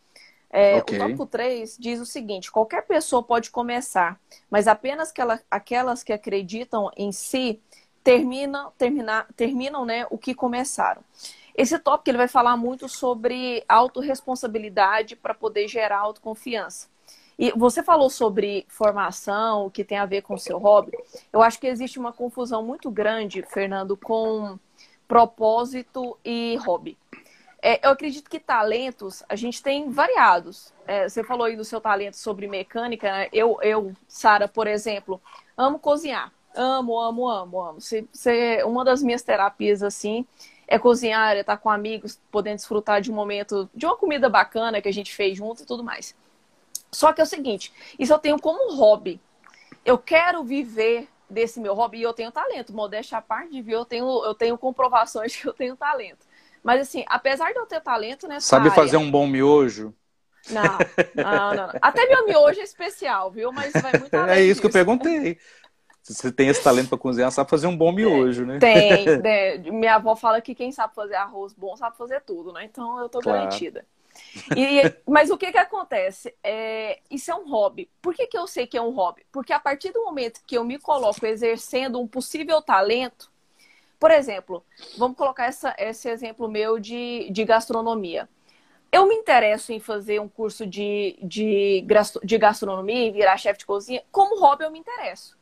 [0.50, 0.96] É, okay.
[0.96, 4.18] O tópico 3 diz o seguinte: qualquer pessoa pode começar,
[4.50, 7.60] mas apenas aquela, aquelas que acreditam em si
[8.02, 11.02] terminam, termina, terminam né, o que começaram.
[11.56, 16.88] Esse tópico ele vai falar muito sobre autorresponsabilidade para poder gerar autoconfiança.
[17.38, 20.92] E você falou sobre formação, que tem a ver com o seu hobby.
[21.32, 24.58] Eu acho que existe uma confusão muito grande, Fernando, com
[25.06, 26.96] propósito e hobby.
[27.60, 30.72] É, eu acredito que talentos a gente tem variados.
[30.86, 33.10] É, você falou aí do seu talento sobre mecânica.
[33.10, 33.28] Né?
[33.32, 35.20] Eu, eu Sara, por exemplo,
[35.56, 36.32] amo cozinhar.
[36.54, 37.80] Amo, amo, amo, amo.
[37.80, 40.24] Se, se, uma das minhas terapias, assim,
[40.66, 44.80] é cozinhar, é estar com amigos, podendo desfrutar de um momento, de uma comida bacana
[44.80, 46.14] que a gente fez junto e tudo mais.
[46.96, 49.20] Só que é o seguinte, isso eu tenho como hobby.
[49.84, 52.72] Eu quero viver desse meu hobby e eu tenho talento.
[52.72, 56.26] Modéstia à parte de ver, eu tenho, eu tenho comprovações que eu tenho talento.
[56.64, 59.94] Mas assim, apesar de eu ter talento nessa Sabe área, fazer um bom miojo?
[60.50, 60.78] Não,
[61.14, 63.52] não, não, Até meu miojo é especial, viu?
[63.52, 64.60] Mas vai muito além É isso disso.
[64.62, 65.38] que eu perguntei.
[66.02, 68.58] Se você tem esse talento para cozinhar, sabe fazer um bom miojo, né?
[68.58, 69.06] Tem.
[69.20, 69.58] né?
[69.58, 72.64] Minha avó fala que quem sabe fazer arroz bom sabe fazer tudo, né?
[72.64, 73.40] Então eu tô claro.
[73.40, 73.84] garantida.
[74.56, 76.34] E, mas o que que acontece?
[76.42, 77.90] É, isso é um hobby.
[78.00, 79.26] Por que, que eu sei que é um hobby?
[79.32, 83.30] Porque a partir do momento que eu me coloco exercendo um possível talento,
[83.98, 84.64] por exemplo,
[84.96, 88.28] vamos colocar essa, esse exemplo meu de, de gastronomia.
[88.92, 91.84] Eu me interesso em fazer um curso de, de,
[92.22, 94.02] de gastronomia e virar chefe de cozinha.
[94.12, 95.36] Como hobby, eu me interesso.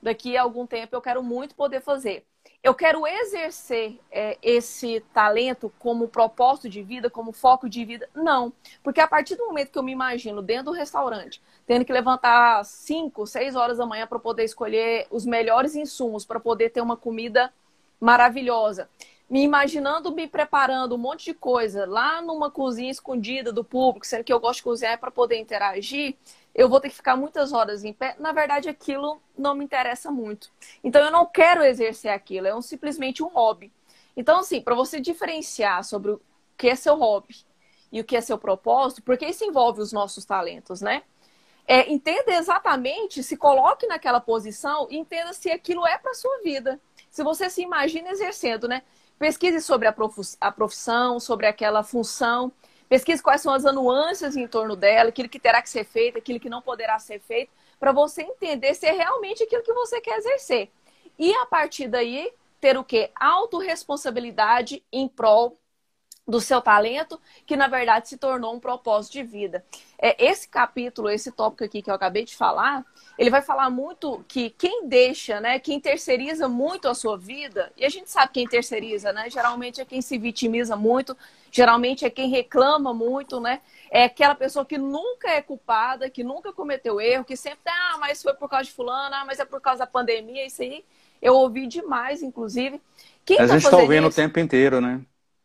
[0.00, 2.24] Daqui a algum tempo eu quero muito poder fazer.
[2.62, 8.08] Eu quero exercer é, esse talento como propósito de vida, como foco de vida?
[8.14, 8.52] Não.
[8.82, 12.64] Porque a partir do momento que eu me imagino dentro do restaurante, tendo que levantar
[12.64, 16.96] 5, 6 horas da manhã para poder escolher os melhores insumos, para poder ter uma
[16.96, 17.52] comida
[18.00, 18.88] maravilhosa.
[19.28, 24.22] Me imaginando me preparando um monte de coisa lá numa cozinha escondida do público, sendo
[24.22, 26.14] que eu gosto de cozinhar para poder interagir,
[26.56, 28.16] eu vou ter que ficar muitas horas em pé.
[28.18, 30.50] Na verdade, aquilo não me interessa muito.
[30.82, 33.70] Então, eu não quero exercer aquilo, é um, simplesmente um hobby.
[34.16, 36.20] Então, assim, para você diferenciar sobre o
[36.56, 37.36] que é seu hobby
[37.92, 41.02] e o que é seu propósito, porque isso envolve os nossos talentos, né?
[41.68, 46.80] É, entenda exatamente, se coloque naquela posição e entenda se aquilo é para sua vida
[47.16, 48.82] se você se imagina exercendo, né?
[49.18, 52.52] Pesquise sobre a profissão, sobre aquela função,
[52.88, 56.40] pesquise quais são as nuances em torno dela, aquilo que terá que ser feito, aquilo
[56.40, 60.18] que não poderá ser feito, para você entender se é realmente aquilo que você quer
[60.18, 60.70] exercer.
[61.18, 63.10] E a partir daí, ter o quê?
[63.14, 65.58] Autoresponsabilidade em prol
[66.26, 69.64] do seu talento, que na verdade se tornou um propósito de vida.
[69.96, 72.84] É, esse capítulo, esse tópico aqui que eu acabei de falar,
[73.16, 77.84] ele vai falar muito que quem deixa, né, quem terceiriza muito a sua vida, e
[77.84, 79.30] a gente sabe quem terceiriza, né?
[79.30, 81.16] Geralmente é quem se vitimiza muito,
[81.50, 83.60] geralmente é quem reclama muito, né?
[83.90, 88.22] É aquela pessoa que nunca é culpada, que nunca cometeu erro, que sempre, ah, mas
[88.22, 90.84] foi por causa de fulano, ah, mas é por causa da pandemia, isso aí
[91.22, 92.80] eu ouvi demais, inclusive.
[93.24, 94.20] Quem a tá gente está ouvindo isso?
[94.20, 95.00] o tempo inteiro, né?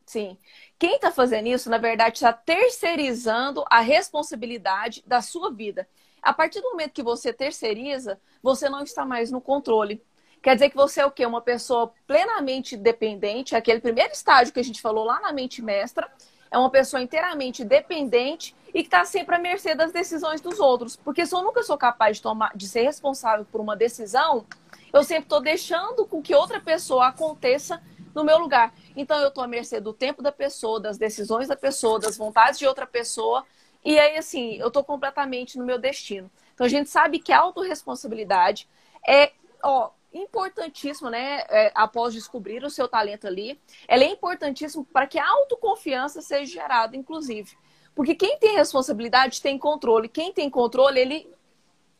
[0.06, 0.38] Sim.
[0.82, 5.88] Quem está fazendo isso, na verdade, está terceirizando a responsabilidade da sua vida.
[6.24, 10.04] A partir do momento que você terceiriza, você não está mais no controle.
[10.42, 11.24] Quer dizer que você é o quê?
[11.24, 16.12] Uma pessoa plenamente dependente, aquele primeiro estágio que a gente falou lá na mente mestra,
[16.50, 20.96] é uma pessoa inteiramente dependente e que está sempre à mercê das decisões dos outros.
[20.96, 24.48] Porque se eu nunca sou capaz de, tomar, de ser responsável por uma decisão,
[24.92, 27.80] eu sempre estou deixando com que outra pessoa aconteça
[28.14, 28.74] no meu lugar.
[28.96, 32.60] Então eu estou à mercê do tempo da pessoa, das decisões da pessoa, das vontades
[32.60, 33.46] de outra pessoa.
[33.84, 36.30] E aí, assim, eu estou completamente no meu destino.
[36.54, 38.68] Então a gente sabe que a autorresponsabilidade
[39.08, 39.32] é,
[39.64, 41.44] ó, importantíssima, né?
[41.50, 46.52] É, após descobrir o seu talento ali, ela é importantíssima para que a autoconfiança seja
[46.52, 47.58] gerada, inclusive.
[47.96, 50.08] Porque quem tem responsabilidade tem controle.
[50.08, 51.34] Quem tem controle, ele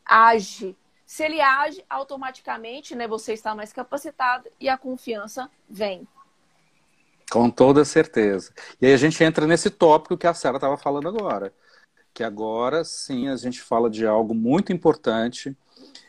[0.04, 0.76] age.
[1.12, 6.08] Se ele age, automaticamente, né, você está mais capacitado e a confiança vem.
[7.30, 8.50] Com toda certeza.
[8.80, 11.52] E aí a gente entra nesse tópico que a Sara estava falando agora.
[12.14, 15.54] Que agora sim a gente fala de algo muito importante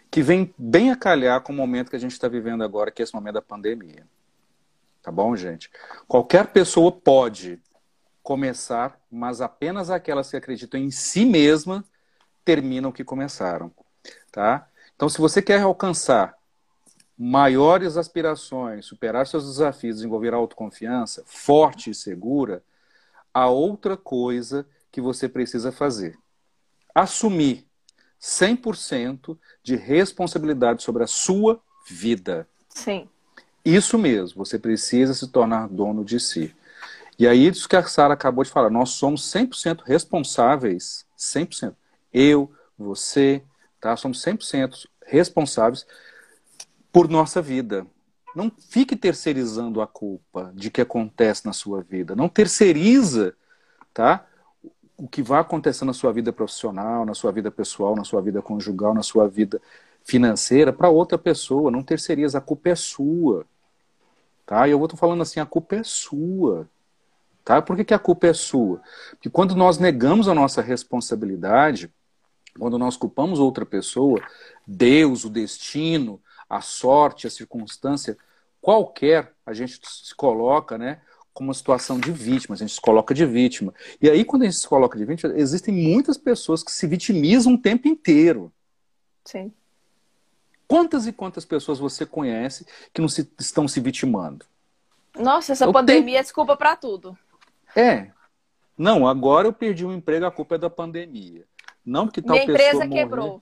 [0.09, 3.01] que vem bem a calhar com o momento que a gente está vivendo agora, que
[3.01, 4.07] é esse momento da pandemia.
[5.01, 5.69] Tá bom, gente?
[6.07, 7.61] Qualquer pessoa pode
[8.21, 11.83] começar, mas apenas aquelas que acreditam em si mesma
[12.45, 13.69] terminam o que começaram,
[14.31, 14.69] tá?
[14.95, 16.36] Então, se você quer alcançar
[17.17, 22.63] maiores aspirações, superar seus desafios, desenvolver autoconfiança forte e segura,
[23.34, 26.17] há outra coisa que você precisa fazer.
[26.93, 27.65] Assumir
[28.21, 32.47] 100% de responsabilidade sobre a sua vida.
[32.69, 33.10] Sim.
[33.65, 36.56] Isso mesmo, você precisa se tornar dono de si.
[37.17, 41.75] E aí, isso que a Sara acabou de falar, nós somos 100% responsáveis, 100%.
[42.12, 43.43] Eu, você,
[43.83, 43.97] tá?
[43.97, 45.85] Somos 100% responsáveis
[46.89, 47.85] por nossa vida.
[48.33, 52.15] Não fique terceirizando a culpa de que acontece na sua vida.
[52.15, 53.35] Não terceiriza,
[53.93, 54.25] tá?
[54.95, 58.41] O que vai acontecer na sua vida profissional, na sua vida pessoal, na sua vida
[58.41, 59.61] conjugal, na sua vida
[60.05, 61.69] financeira para outra pessoa.
[61.69, 63.45] Não terceiriza, a culpa é sua.
[64.45, 64.65] Tá?
[64.65, 66.69] E eu vou falando assim, a culpa é sua.
[67.43, 67.61] Tá?
[67.61, 68.81] Por que, que a culpa é sua?
[69.11, 71.91] Porque quando nós negamos a nossa responsabilidade,
[72.57, 74.21] quando nós culpamos outra pessoa,
[74.65, 78.17] Deus, o destino, a sorte, a circunstância,
[78.61, 81.01] qualquer, a gente se coloca, né,
[81.33, 83.73] como uma situação de vítima, a gente se coloca de vítima.
[84.01, 87.55] E aí, quando a gente se coloca de vítima, existem muitas pessoas que se vitimizam
[87.55, 88.53] o tempo inteiro.
[89.25, 89.51] Sim.
[90.67, 94.45] Quantas e quantas pessoas você conhece que não se, estão se vitimando?
[95.17, 96.17] Nossa, essa eu pandemia tenho...
[96.17, 97.17] é desculpa para tudo.
[97.75, 98.11] É.
[98.77, 101.45] Não, agora eu perdi um emprego, a culpa é da pandemia.
[101.85, 102.99] Não porque tal Minha pessoa empresa morrer.
[103.01, 103.41] quebrou.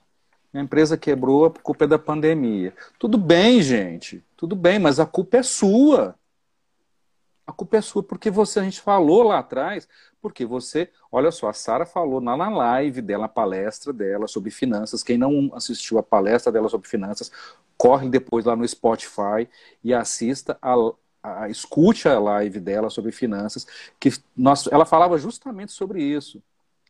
[0.52, 2.74] Minha empresa quebrou, a culpa é da pandemia.
[2.98, 4.22] Tudo bem, gente.
[4.36, 6.14] Tudo bem, mas a culpa é sua.
[7.46, 9.88] A culpa é sua porque você, a gente falou lá atrás,
[10.20, 14.50] porque você, olha só, a Sara falou na, na live dela, na palestra dela sobre
[14.50, 15.02] finanças.
[15.02, 17.32] Quem não assistiu a palestra dela sobre finanças,
[17.76, 19.48] corre depois lá no Spotify
[19.82, 20.74] e assista a,
[21.22, 23.66] a, escute a live dela sobre finanças,
[23.98, 26.42] que nós, ela falava justamente sobre isso,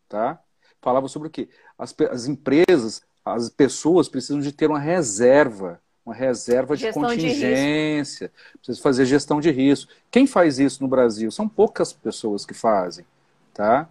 [0.08, 0.38] tá?
[0.82, 1.48] Falava sobre o quê?
[1.78, 8.28] As, as empresas, as pessoas precisam de ter uma reserva, uma reserva de gestão contingência,
[8.28, 9.92] de precisa fazer gestão de risco.
[10.10, 11.30] Quem faz isso no Brasil?
[11.30, 13.06] São poucas pessoas que fazem,
[13.54, 13.88] tá?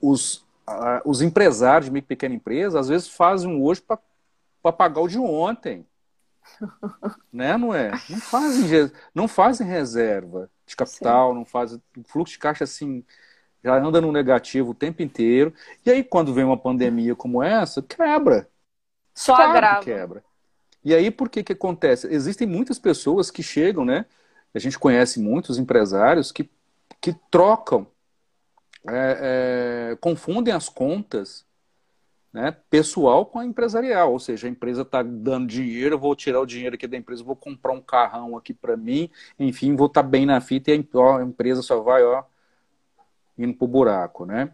[0.00, 0.44] Os,
[1.04, 5.86] os empresários de pequena empresa, às vezes fazem hoje para pagar o de ontem.
[7.32, 7.92] né, não é?
[8.10, 11.38] Não fazem, não fazem reserva de capital, Sim.
[11.38, 11.80] não fazem.
[12.04, 13.04] Fluxo de caixa assim
[13.64, 15.52] já anda no negativo o tempo inteiro.
[15.84, 18.48] E aí, quando vem uma pandemia como essa, quebra.
[19.14, 19.84] Só claro agrava.
[19.84, 20.24] quebra.
[20.84, 22.08] E aí, por que que acontece?
[22.08, 24.06] Existem muitas pessoas que chegam, né?
[24.54, 26.50] A gente conhece muitos empresários que,
[27.00, 27.86] que trocam,
[28.86, 31.46] é, é, confundem as contas
[32.32, 36.40] né, pessoal com a empresarial, ou seja, a empresa está dando dinheiro, eu vou tirar
[36.40, 40.02] o dinheiro aqui da empresa, vou comprar um carrão aqui para mim, enfim, vou estar
[40.02, 42.24] tá bem na fita e a empresa só vai ó,
[43.38, 44.24] indo para o buraco.
[44.26, 44.50] Né?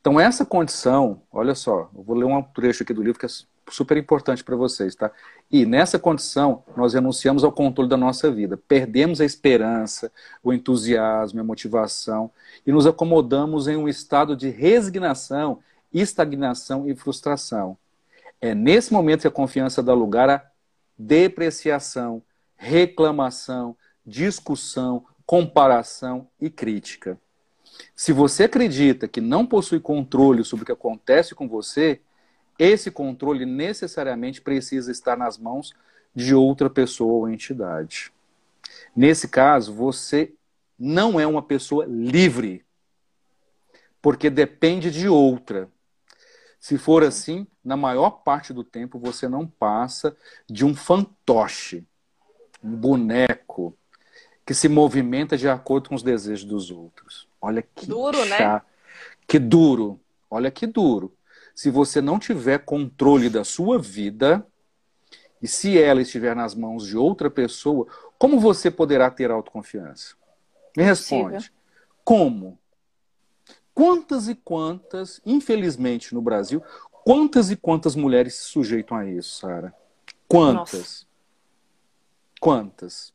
[0.00, 3.28] Então, essa condição, olha só, eu vou ler um trecho aqui do livro que é
[3.70, 4.94] super importante para vocês.
[4.94, 5.10] Tá?
[5.50, 10.10] E nessa condição, nós renunciamos ao controle da nossa vida, perdemos a esperança,
[10.42, 12.30] o entusiasmo, a motivação
[12.66, 15.60] e nos acomodamos em um estado de resignação
[15.92, 17.76] estagnação e frustração.
[18.40, 20.44] É nesse momento que a confiança dá lugar a
[20.98, 22.22] depreciação,
[22.56, 27.18] reclamação, discussão, comparação e crítica.
[27.94, 32.00] Se você acredita que não possui controle sobre o que acontece com você,
[32.58, 35.74] esse controle necessariamente precisa estar nas mãos
[36.14, 38.12] de outra pessoa ou entidade.
[38.94, 40.32] Nesse caso, você
[40.78, 42.64] não é uma pessoa livre,
[44.00, 45.70] porque depende de outra.
[46.58, 50.16] Se for assim, na maior parte do tempo você não passa
[50.48, 51.86] de um fantoche,
[52.62, 53.76] um boneco
[54.44, 57.28] que se movimenta de acordo com os desejos dos outros.
[57.46, 58.54] Olha que duro, chá.
[58.54, 58.62] né?
[59.26, 60.00] Que duro.
[60.28, 61.14] Olha que duro.
[61.54, 64.44] Se você não tiver controle da sua vida
[65.40, 67.86] e se ela estiver nas mãos de outra pessoa,
[68.18, 70.16] como você poderá ter autoconfiança?
[70.76, 71.52] Me responde.
[72.04, 72.58] Como?
[73.72, 76.60] Quantas e quantas, infelizmente no Brasil,
[77.04, 79.72] quantas e quantas mulheres se sujeitam a isso, Sara?
[80.26, 80.72] Quantas?
[80.72, 81.06] Nossa.
[82.40, 83.14] quantas?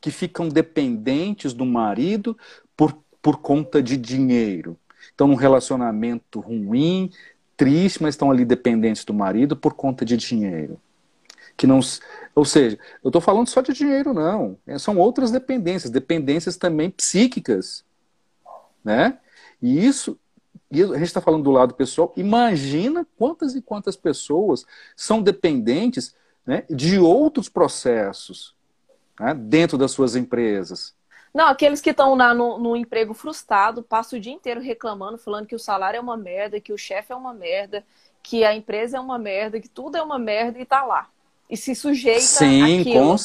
[0.00, 2.38] Que ficam dependentes do marido
[3.22, 4.76] por, conta de dinheiro.
[5.00, 7.10] Estão num relacionamento ruim,
[7.56, 10.80] triste, mas estão ali dependentes do marido por conta de dinheiro.
[11.56, 11.80] Que não,
[12.34, 14.56] ou seja, eu estou falando só de dinheiro, não.
[14.66, 17.84] É, são outras dependências, dependências também psíquicas.
[18.82, 19.18] Né?
[19.60, 20.18] E isso,
[20.70, 24.64] e a gente está falando do lado pessoal, imagina quantas e quantas pessoas
[24.96, 26.14] são dependentes
[26.46, 28.54] né, de outros processos
[29.18, 30.94] né, dentro das suas empresas.
[31.32, 35.46] Não, aqueles que estão lá no, no, emprego frustrado, passam o dia inteiro reclamando, falando
[35.46, 37.84] que o salário é uma merda, que o chefe é uma merda,
[38.22, 41.08] que a empresa é uma merda, que tudo é uma merda e tá lá.
[41.48, 43.16] E se sujeita Sim, com,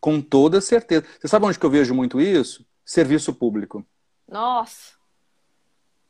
[0.00, 1.04] com toda certeza.
[1.18, 2.64] Você sabe onde que eu vejo muito isso?
[2.84, 3.84] Serviço público.
[4.28, 4.92] Nossa.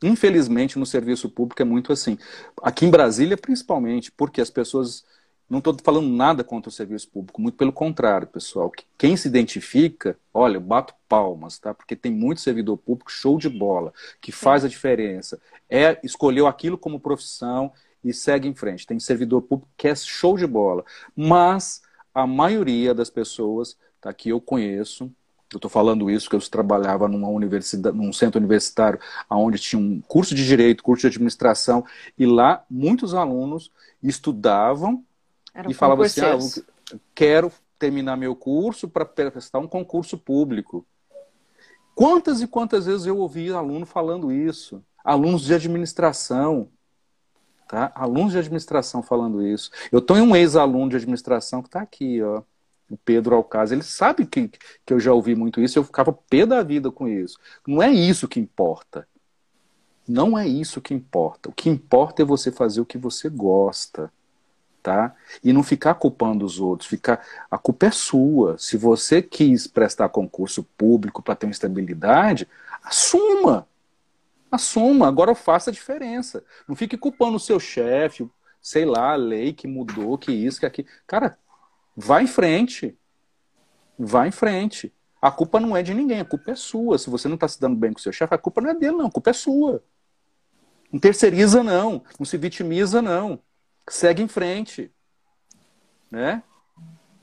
[0.03, 2.17] Infelizmente, no serviço público é muito assim.
[2.61, 5.05] Aqui em Brasília, principalmente, porque as pessoas.
[5.47, 8.71] Não estou falando nada contra o serviço público, muito pelo contrário, pessoal.
[8.97, 11.71] Quem se identifica, olha, eu bato palmas, tá?
[11.71, 15.39] Porque tem muito servidor público show de bola, que faz a diferença.
[15.69, 17.71] É escolheu aquilo como profissão
[18.03, 18.87] e segue em frente.
[18.87, 20.83] Tem servidor público que é show de bola.
[21.15, 25.11] Mas a maioria das pessoas tá, que eu conheço,
[25.53, 30.01] eu estou falando isso que eu trabalhava numa universidade, num centro universitário, onde tinha um
[30.01, 31.85] curso de direito, curso de administração,
[32.17, 35.03] e lá muitos alunos estudavam
[35.55, 36.37] Era e falavam assim: ah,
[37.15, 40.85] quero terminar meu curso para prestar um concurso público.
[41.95, 44.83] Quantas e quantas vezes eu ouvi aluno falando isso?
[45.03, 46.69] Alunos de administração,
[47.69, 47.91] tá?
[47.95, 49.71] Alunos de administração falando isso.
[49.91, 52.43] Eu tenho um ex-aluno de administração que está aqui, ó
[52.89, 54.49] o Pedro Alcaz, ele sabe que,
[54.85, 57.37] que eu já ouvi muito isso, eu ficava pé da vida com isso.
[57.67, 59.07] Não é isso que importa.
[60.07, 61.49] Não é isso que importa.
[61.49, 64.11] O que importa é você fazer o que você gosta,
[64.85, 65.15] tá?
[65.43, 66.87] E não ficar culpando os outros.
[66.87, 68.57] Ficar, a culpa é sua.
[68.57, 72.47] Se você quis prestar concurso público para ter uma estabilidade,
[72.83, 73.67] assuma.
[74.51, 75.07] Assuma.
[75.07, 76.43] Agora faça a diferença.
[76.67, 78.29] Não fique culpando o seu chefe,
[78.61, 80.87] sei lá, a lei que mudou, que isso, que aquilo.
[81.07, 81.37] Cara,
[81.95, 82.97] Vá em frente.
[83.97, 84.93] Vá em frente.
[85.21, 86.97] A culpa não é de ninguém, a culpa é sua.
[86.97, 88.75] Se você não está se dando bem com o seu chefe, a culpa não é
[88.75, 89.07] dele, não.
[89.07, 89.81] A culpa é sua.
[90.91, 92.03] Não terceiriza, não.
[92.19, 93.39] Não se vitimiza, não.
[93.89, 94.91] Segue em frente.
[96.09, 96.41] Né?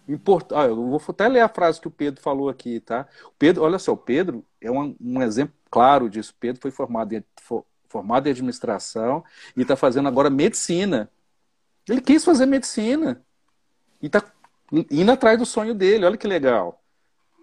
[0.09, 0.53] Import...
[0.53, 3.07] Ah, eu vou até ler a frase que o Pedro falou aqui, tá?
[3.27, 6.33] O Pedro, olha só, o Pedro é um, um exemplo claro disso.
[6.33, 7.25] O Pedro foi formado em,
[7.89, 9.25] formado em administração
[9.57, 11.11] e está fazendo agora medicina.
[11.89, 13.23] Ele quis fazer medicina
[14.01, 14.23] e está
[14.91, 16.05] indo atrás do sonho dele.
[16.05, 16.83] Olha que legal.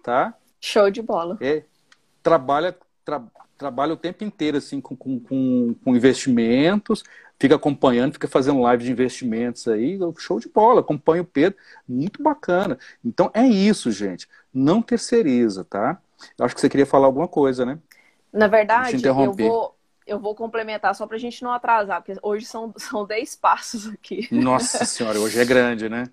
[0.02, 0.34] Tá?
[0.60, 1.38] Show de bola.
[1.40, 1.64] É,
[2.22, 3.22] trabalha, tra,
[3.56, 7.02] trabalha o tempo inteiro assim com, com, com investimentos,
[7.40, 12.22] fica acompanhando, fica fazendo live de investimentos aí, show de bola, acompanha o Pedro, muito
[12.22, 12.78] bacana.
[13.02, 14.28] Então é isso, gente.
[14.52, 15.98] Não terceiriza, tá?
[16.38, 17.78] Eu acho que você queria falar alguma coisa, né?
[18.30, 19.74] Na verdade, eu vou,
[20.06, 23.88] eu vou complementar só para a gente não atrasar, porque hoje são, são 10 passos
[23.88, 24.28] aqui.
[24.30, 26.04] Nossa senhora, hoje é grande, né?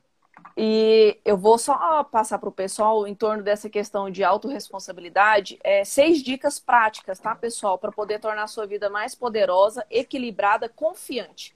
[0.56, 5.84] E eu vou só passar para o pessoal em torno dessa questão de autorresponsabilidade, é,
[5.84, 11.56] seis dicas práticas, tá, pessoal, para poder tornar a sua vida mais poderosa, equilibrada, confiante.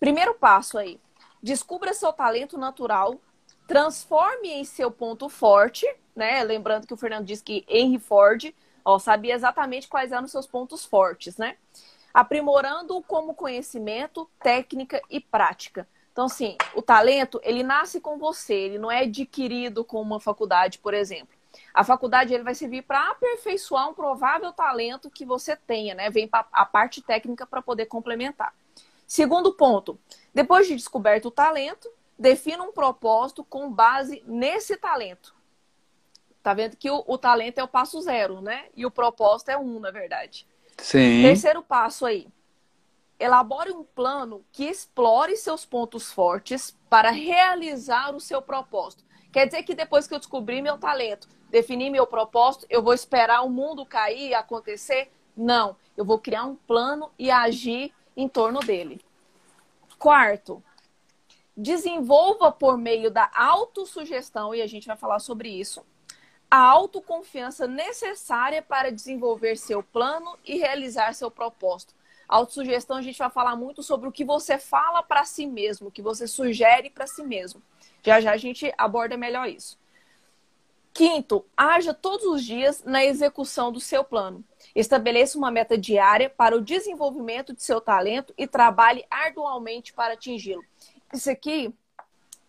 [0.00, 0.98] Primeiro passo aí,
[1.42, 3.20] descubra seu talento natural,
[3.66, 6.42] transforme em seu ponto forte, né?
[6.42, 8.52] Lembrando que o Fernando disse que Henry Ford
[8.84, 11.56] ó, sabia exatamente quais eram os seus pontos fortes, né?
[12.12, 15.88] Aprimorando como conhecimento, técnica e prática.
[16.12, 20.78] Então, assim, o talento, ele nasce com você, ele não é adquirido com uma faculdade,
[20.78, 21.34] por exemplo.
[21.72, 26.10] A faculdade ele vai servir para aperfeiçoar um provável talento que você tenha, né?
[26.10, 28.54] Vem a parte técnica para poder complementar.
[29.06, 29.98] Segundo ponto,
[30.34, 35.34] depois de descoberto o talento, defina um propósito com base nesse talento.
[36.42, 38.66] Tá vendo que o, o talento é o passo zero, né?
[38.74, 40.46] E o propósito é um, na verdade.
[40.76, 41.22] Sim.
[41.22, 42.26] Terceiro passo aí,
[43.22, 49.04] elabore um plano que explore seus pontos fortes para realizar o seu propósito.
[49.32, 53.42] Quer dizer que depois que eu descobri meu talento, definir meu propósito, eu vou esperar
[53.42, 55.10] o mundo cair e acontecer?
[55.36, 55.76] Não.
[55.96, 59.00] Eu vou criar um plano e agir em torno dele.
[59.98, 60.62] Quarto,
[61.56, 65.84] desenvolva por meio da autossugestão, e a gente vai falar sobre isso,
[66.50, 71.94] a autoconfiança necessária para desenvolver seu plano e realizar seu propósito.
[72.32, 75.90] Autossugestão, a gente vai falar muito sobre o que você fala para si mesmo, o
[75.90, 77.62] que você sugere para si mesmo.
[78.02, 79.78] Já já a gente aborda melhor isso.
[80.94, 84.42] Quinto, haja todos os dias na execução do seu plano.
[84.74, 90.64] Estabeleça uma meta diária para o desenvolvimento de seu talento e trabalhe arduamente para atingi-lo.
[91.12, 91.70] Isso aqui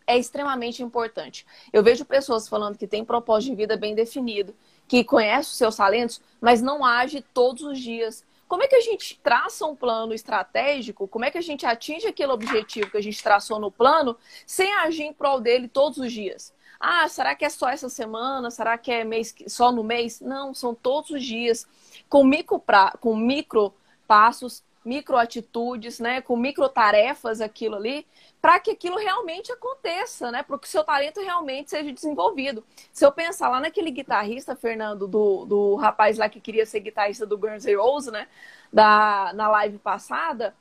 [0.08, 1.46] é extremamente importante.
[1.74, 4.56] Eu vejo pessoas falando que tem propósito de vida bem definido,
[4.88, 8.24] que conhece os seus talentos, mas não age todos os dias.
[8.54, 11.08] Como é que a gente traça um plano estratégico?
[11.08, 14.72] Como é que a gente atinge aquele objetivo que a gente traçou no plano sem
[14.76, 16.54] agir em prol dele todos os dias?
[16.80, 18.52] Ah, será que é só essa semana?
[18.52, 20.22] Será que é mês, só no mês?
[20.22, 21.66] Não, são todos os dias,
[22.08, 23.74] com micro, pra, com micro
[24.08, 26.22] passos, micro atitudes, né?
[26.22, 28.06] Com micro tarefas aquilo ali,
[28.42, 30.44] para que aquilo realmente aconteça, né?
[30.44, 32.64] Para que o seu talento realmente seja desenvolvido.
[32.92, 37.26] Se eu pensar lá naquele guitarrista, Fernando, do, do rapaz lá que queria ser guitarrista
[37.26, 38.28] do Guns N' Roses, né?
[38.72, 40.56] Da, na live passada,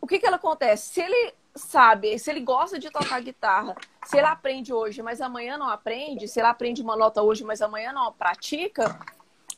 [0.00, 0.94] o que que acontece?
[0.94, 3.74] Se ele sabe, se ele gosta de tocar guitarra,
[4.04, 7.62] se ele aprende hoje, mas amanhã não aprende, se ele aprende uma nota hoje, mas
[7.62, 8.98] amanhã não pratica,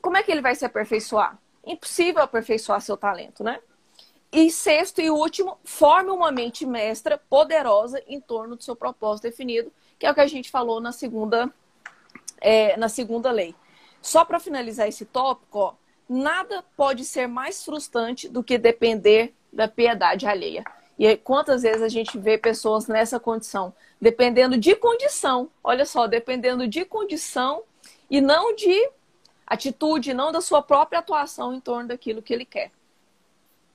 [0.00, 1.36] como é que ele vai se aperfeiçoar?
[1.66, 3.60] Impossível aperfeiçoar seu talento, né?
[4.30, 9.72] E sexto e último, forme uma mente mestra poderosa em torno do seu propósito definido,
[9.98, 11.52] que é o que a gente falou na segunda,
[12.40, 13.54] é, na segunda lei.
[14.02, 15.74] Só para finalizar esse tópico, ó,
[16.08, 20.62] nada pode ser mais frustrante do que depender da piedade alheia.
[20.98, 23.72] E aí, quantas vezes a gente vê pessoas nessa condição?
[24.00, 27.62] Dependendo de condição, olha só, dependendo de condição
[28.10, 28.90] e não de
[29.46, 32.72] atitude, não da sua própria atuação em torno daquilo que ele quer.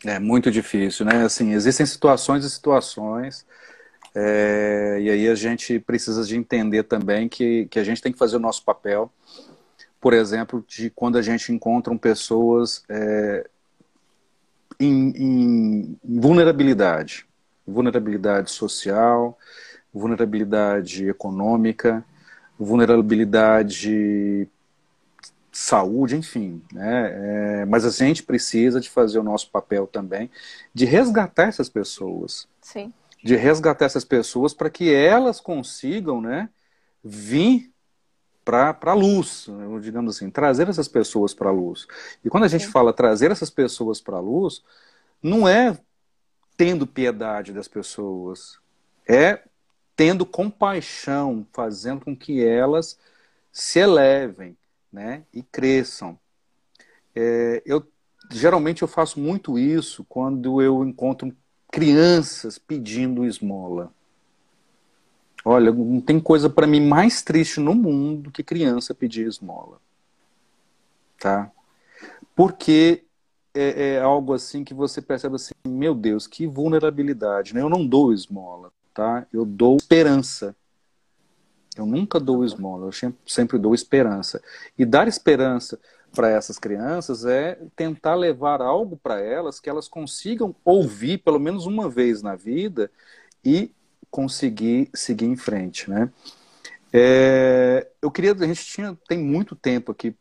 [0.05, 1.23] É muito difícil, né?
[1.23, 3.45] Assim, existem situações e situações,
[4.15, 8.17] é, e aí a gente precisa de entender também que, que a gente tem que
[8.17, 9.11] fazer o nosso papel,
[9.99, 13.49] por exemplo, de quando a gente encontra pessoas é,
[14.79, 17.25] em, em vulnerabilidade,
[17.65, 19.37] vulnerabilidade social,
[19.93, 22.03] vulnerabilidade econômica,
[22.59, 24.47] vulnerabilidade
[25.53, 26.61] saúde, enfim.
[26.73, 27.61] Né?
[27.61, 30.29] É, mas a gente precisa de fazer o nosso papel também
[30.73, 32.47] de resgatar essas pessoas.
[32.61, 32.91] Sim.
[33.23, 36.49] De resgatar essas pessoas para que elas consigam né,
[37.03, 37.71] vir
[38.43, 39.47] para a luz,
[39.81, 41.87] digamos assim, trazer essas pessoas para a luz.
[42.25, 42.71] E quando a gente Sim.
[42.71, 44.61] fala trazer essas pessoas para a luz,
[45.21, 45.77] não é
[46.57, 48.59] tendo piedade das pessoas,
[49.07, 49.41] é
[49.95, 52.97] tendo compaixão, fazendo com que elas
[53.51, 54.57] se elevem,
[54.93, 56.17] né, e cresçam.
[57.15, 57.85] É, eu
[58.31, 61.35] geralmente eu faço muito isso quando eu encontro
[61.71, 63.91] crianças pedindo esmola.
[65.43, 69.81] Olha, não tem coisa para mim mais triste no mundo do que criança pedir esmola.
[71.19, 71.51] Tá?
[72.35, 73.03] Porque
[73.53, 77.61] é, é, algo assim que você percebe assim, meu Deus, que vulnerabilidade, né?
[77.61, 79.25] Eu não dou esmola, tá?
[79.33, 80.55] Eu dou esperança.
[81.77, 84.41] Eu nunca dou esmola, eu sempre dou esperança.
[84.77, 85.79] E dar esperança
[86.13, 91.65] para essas crianças é tentar levar algo para elas que elas consigam ouvir pelo menos
[91.65, 92.91] uma vez na vida
[93.43, 93.71] e
[94.11, 96.11] conseguir seguir em frente, né?
[96.91, 100.15] É, eu queria, a gente tinha, tem muito tempo aqui,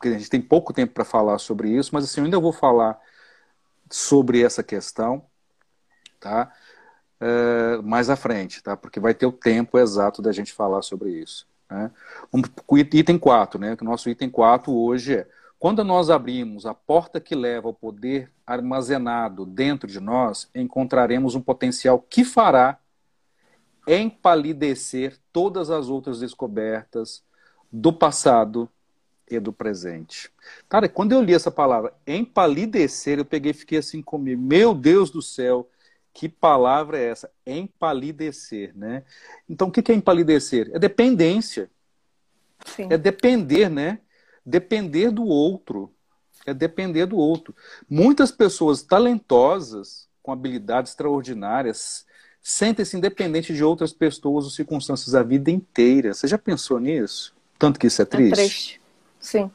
[0.00, 3.00] a gente tem pouco tempo para falar sobre isso, mas assim, eu ainda vou falar
[3.90, 5.24] sobre essa questão,
[6.20, 6.52] tá?
[7.26, 8.76] É, mais à frente, tá?
[8.76, 11.46] Porque vai ter o tempo exato da gente falar sobre isso.
[11.70, 11.90] Né?
[12.68, 13.74] O item 4, né?
[13.80, 18.30] O nosso item 4 hoje é quando nós abrimos a porta que leva ao poder
[18.46, 22.78] armazenado dentro de nós, encontraremos um potencial que fará
[23.88, 27.24] empalidecer todas as outras descobertas
[27.72, 28.68] do passado
[29.30, 30.30] e do presente.
[30.68, 34.42] Cara, quando eu li essa palavra empalidecer, eu peguei e fiquei assim comigo.
[34.42, 35.66] Meu Deus do céu,
[36.14, 37.28] que palavra é essa?
[37.44, 39.02] Empalidecer, né?
[39.50, 40.70] Então, o que é empalidecer?
[40.72, 41.68] É dependência.
[42.64, 42.86] Sim.
[42.88, 43.98] É depender, né?
[44.46, 45.92] Depender do outro.
[46.46, 47.54] É depender do outro.
[47.90, 52.06] Muitas pessoas talentosas, com habilidades extraordinárias,
[52.40, 56.14] sentem-se independente de outras pessoas ou circunstâncias da vida inteira.
[56.14, 57.34] Você já pensou nisso?
[57.58, 58.32] Tanto que isso é triste?
[58.32, 58.80] É triste.
[59.18, 59.50] Sim.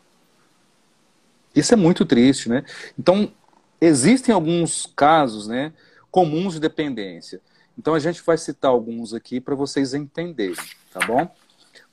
[1.55, 2.65] Isso é muito triste, né?
[2.97, 3.31] Então,
[3.79, 5.71] existem alguns casos, né,
[6.11, 7.41] comuns de dependência.
[7.77, 10.55] Então, a gente vai citar alguns aqui para vocês entenderem,
[10.91, 11.29] tá bom?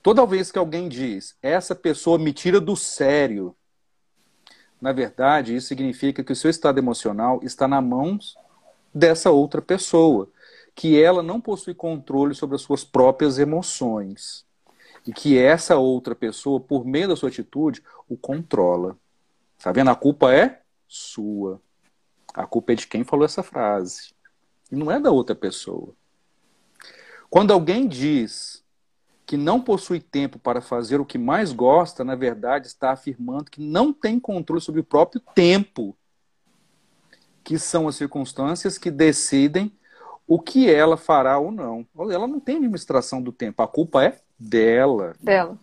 [0.03, 3.55] Toda vez que alguém diz, essa pessoa me tira do sério,
[4.81, 8.35] na verdade, isso significa que o seu estado emocional está na mãos
[8.93, 10.29] dessa outra pessoa
[10.75, 14.45] que ela não possui controle sobre as suas próprias emoções
[15.07, 18.95] e que essa outra pessoa, por meio da sua atitude, o controla.
[19.57, 19.89] Tá vendo?
[19.89, 21.59] A culpa é sua.
[22.37, 24.13] A culpa é de quem falou essa frase.
[24.71, 25.95] E não é da outra pessoa.
[27.31, 28.63] Quando alguém diz
[29.25, 33.59] que não possui tempo para fazer o que mais gosta, na verdade está afirmando que
[33.59, 35.97] não tem controle sobre o próprio tempo,
[37.43, 39.75] que são as circunstâncias que decidem
[40.27, 41.87] o que ela fará ou não.
[41.97, 45.15] Ela não tem administração do tempo, a culpa é dela.
[45.19, 45.57] Dela.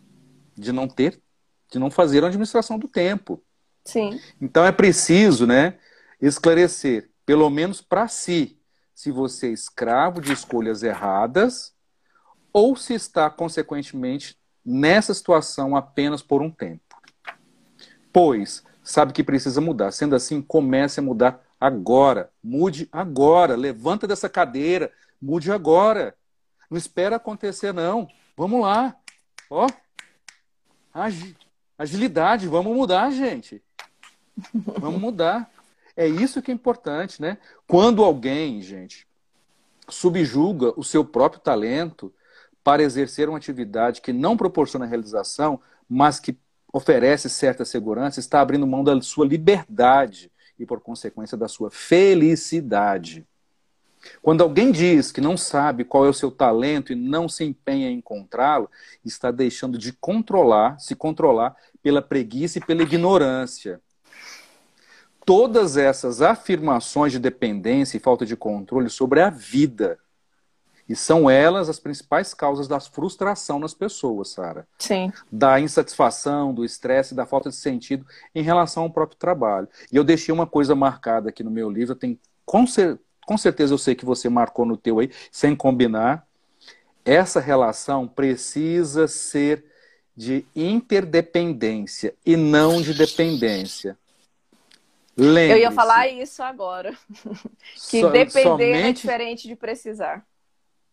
[0.57, 1.22] De não ter,
[1.70, 3.41] de não fazer a administração do tempo.
[3.85, 4.20] Sim.
[4.41, 5.79] Então é preciso, né,
[6.27, 8.59] esclarecer, pelo menos para si,
[8.95, 11.75] se você é escravo de escolhas erradas
[12.53, 16.83] ou se está, consequentemente, nessa situação apenas por um tempo.
[18.12, 19.91] Pois sabe que precisa mudar.
[19.91, 22.31] Sendo assim, comece a mudar agora.
[22.43, 23.57] Mude agora.
[23.57, 24.93] Levanta dessa cadeira.
[25.20, 26.14] Mude agora.
[26.70, 28.09] Não espera acontecer, não.
[28.37, 28.97] Vamos lá.
[29.51, 29.66] Ó.
[31.77, 32.47] Agilidade.
[32.47, 33.62] Vamos mudar, gente.
[34.55, 35.51] Vamos mudar.
[35.97, 37.38] É isso que é importante, né?
[37.66, 39.07] Quando alguém, gente,
[39.88, 42.12] subjuga o seu próprio talento
[42.62, 46.36] para exercer uma atividade que não proporciona realização, mas que
[46.72, 53.24] oferece certa segurança, está abrindo mão da sua liberdade e, por consequência, da sua felicidade.
[54.20, 57.88] Quando alguém diz que não sabe qual é o seu talento e não se empenha
[57.90, 58.68] em encontrá-lo,
[59.05, 63.80] está deixando de controlar, se controlar pela preguiça e pela ignorância.
[65.25, 69.99] Todas essas afirmações de dependência e falta de controle sobre a vida
[70.89, 74.66] e são elas as principais causas da frustração nas pessoas, Sara.
[74.79, 75.12] Sim.
[75.33, 79.68] Da insatisfação, do estresse, da falta de sentido em relação ao próprio trabalho.
[79.91, 83.72] E eu deixei uma coisa marcada aqui no meu livro, tem com, cer com certeza
[83.72, 86.27] eu sei que você marcou no teu aí, sem combinar.
[87.05, 89.64] Essa relação precisa ser
[90.16, 93.99] de interdependência e não de dependência.
[95.16, 96.96] Eu ia falar isso agora.
[97.90, 98.88] que so, depender é somente...
[98.88, 100.26] é diferente de precisar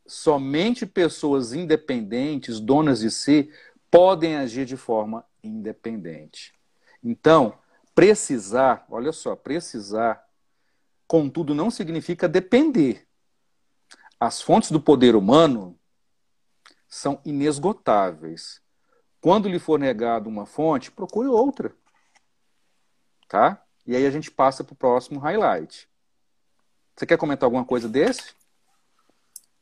[0.05, 3.49] somente pessoas independentes, donas de si,
[3.89, 6.53] podem agir de forma independente.
[7.03, 7.57] Então,
[7.95, 10.21] precisar, olha só, precisar,
[11.07, 13.07] contudo, não significa depender.
[14.19, 15.79] As fontes do poder humano
[16.87, 18.61] são inesgotáveis.
[19.19, 21.73] Quando lhe for negado uma fonte, procure outra.
[23.27, 23.63] Tá?
[23.91, 25.85] E aí a gente passa para o próximo highlight.
[26.95, 28.33] Você quer comentar alguma coisa desse?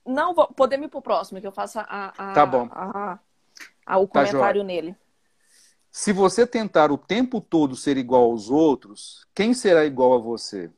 [0.06, 2.70] Não, vou, podemos ir pro próximo, que eu faço a, a, tá bom.
[2.72, 3.18] A,
[3.88, 4.96] a, o tá comentário tá nele.
[5.90, 10.72] Se você tentar o tempo todo ser igual aos outros, quem será igual a você?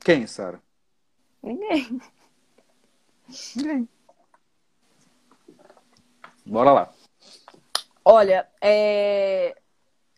[0.00, 0.58] Quem, Sara?
[1.42, 2.00] Ninguém.
[3.54, 3.88] Ninguém.
[6.46, 6.94] Bora lá.
[8.02, 9.54] Olha, é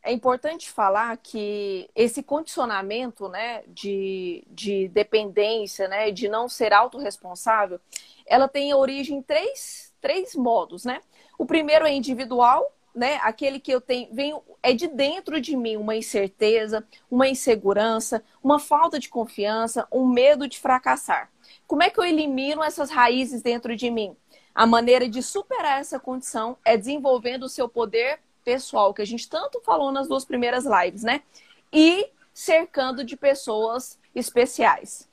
[0.02, 7.80] é importante falar que esse condicionamento né, de, de dependência, né, de não ser autorresponsável,
[8.26, 10.84] ela tem origem em três, três modos.
[10.84, 11.00] Né?
[11.38, 15.76] O primeiro é individual, né, aquele que eu tenho, venho, é de dentro de mim
[15.76, 21.30] uma incerteza, uma insegurança, uma falta de confiança, um medo de fracassar.
[21.66, 24.16] Como é que eu elimino essas raízes dentro de mim?
[24.54, 29.28] A maneira de superar essa condição é desenvolvendo o seu poder pessoal, que a gente
[29.28, 31.20] tanto falou nas duas primeiras lives, né?
[31.70, 35.06] E cercando de pessoas especiais.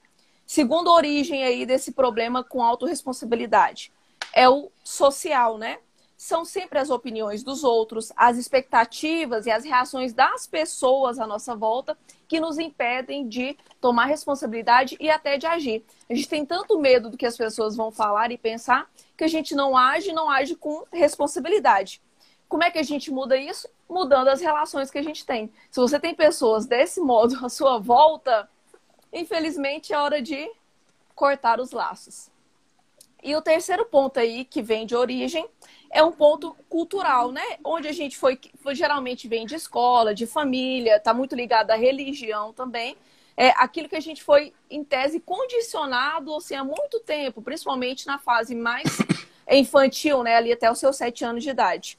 [0.47, 3.91] Segunda origem aí desse problema com autorresponsabilidade
[4.31, 5.79] é o social, né?
[6.15, 11.57] São sempre as opiniões dos outros, as expectativas e as reações das pessoas à nossa
[11.57, 11.97] volta
[12.29, 15.83] que nos impedem de tomar responsabilidade e até de agir.
[16.09, 19.27] A gente tem tanto medo do que as pessoas vão falar e pensar que a
[19.27, 22.01] gente não age, não age com responsabilidade.
[22.55, 23.67] Como é que a gente muda isso?
[23.89, 25.51] Mudando as relações que a gente tem.
[25.69, 28.49] Se você tem pessoas desse modo à sua volta,
[29.11, 30.49] infelizmente é hora de
[31.13, 32.31] cortar os laços.
[33.21, 35.45] E o terceiro ponto aí, que vem de origem,
[35.91, 37.43] é um ponto cultural, né?
[37.61, 38.39] Onde a gente foi,
[38.71, 42.95] geralmente vem de escola, de família, está muito ligado à religião também.
[43.35, 48.17] É aquilo que a gente foi, em tese, condicionado assim, há muito tempo, principalmente na
[48.17, 48.97] fase mais
[49.51, 50.37] infantil, né?
[50.37, 51.97] Ali até os seus sete anos de idade.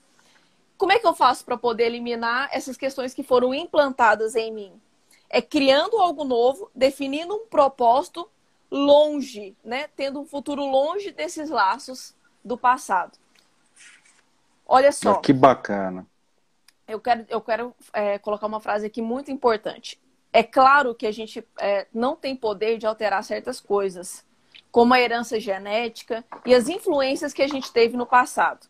[0.77, 4.81] Como é que eu faço para poder eliminar essas questões que foram implantadas em mim?
[5.29, 8.29] É criando algo novo, definindo um propósito
[8.70, 9.89] longe, né?
[9.97, 12.14] Tendo um futuro longe desses laços
[12.45, 13.18] do passado.
[14.66, 15.14] Olha só.
[15.16, 16.07] Que bacana.
[16.87, 19.99] Eu quero, eu quero é, colocar uma frase aqui muito importante.
[20.33, 24.24] É claro que a gente é, não tem poder de alterar certas coisas,
[24.70, 28.68] como a herança genética e as influências que a gente teve no passado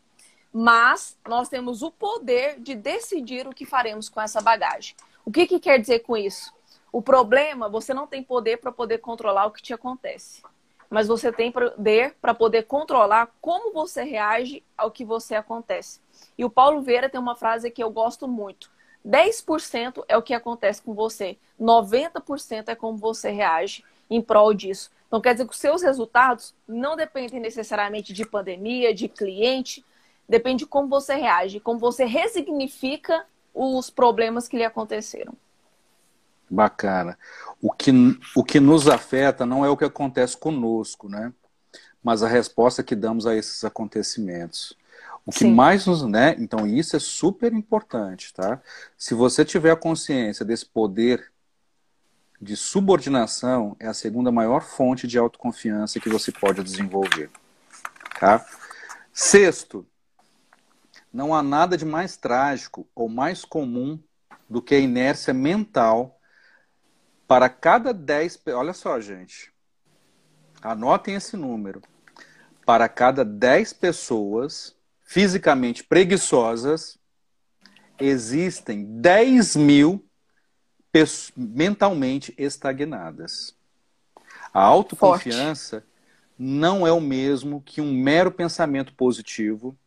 [0.51, 4.95] mas nós temos o poder de decidir o que faremos com essa bagagem.
[5.25, 6.53] O que, que quer dizer com isso?
[6.91, 10.41] O problema, você não tem poder para poder controlar o que te acontece,
[10.89, 15.99] mas você tem poder para poder controlar como você reage ao que você acontece.
[16.37, 18.71] E o Paulo Vieira tem uma frase que eu gosto muito.
[19.05, 24.89] 10% é o que acontece com você, 90% é como você reage em prol disso.
[25.07, 29.85] Então, quer dizer que os seus resultados não dependem necessariamente de pandemia, de cliente,
[30.27, 35.33] depende de como você reage, como você resignifica os problemas que lhe aconteceram.
[36.49, 37.17] Bacana.
[37.61, 37.91] O que,
[38.35, 41.33] o que nos afeta não é o que acontece conosco, né?
[42.03, 44.77] Mas a resposta que damos a esses acontecimentos.
[45.25, 45.53] O que Sim.
[45.53, 46.35] mais nos, né?
[46.39, 48.61] Então isso é super importante, tá?
[48.97, 51.31] Se você tiver a consciência desse poder
[52.39, 57.29] de subordinação, é a segunda maior fonte de autoconfiança que você pode desenvolver,
[58.19, 58.45] tá?
[59.11, 59.85] Sexto,
[61.11, 63.99] não há nada de mais trágico ou mais comum
[64.49, 66.17] do que a inércia mental
[67.27, 69.51] para cada 10, olha só, gente.
[70.61, 71.81] Anotem esse número.
[72.65, 76.97] Para cada 10 pessoas fisicamente preguiçosas,
[77.99, 80.03] existem 10 mil
[81.35, 83.55] mentalmente estagnadas.
[84.53, 85.87] A autoconfiança Forte.
[86.39, 89.77] não é o mesmo que um mero pensamento positivo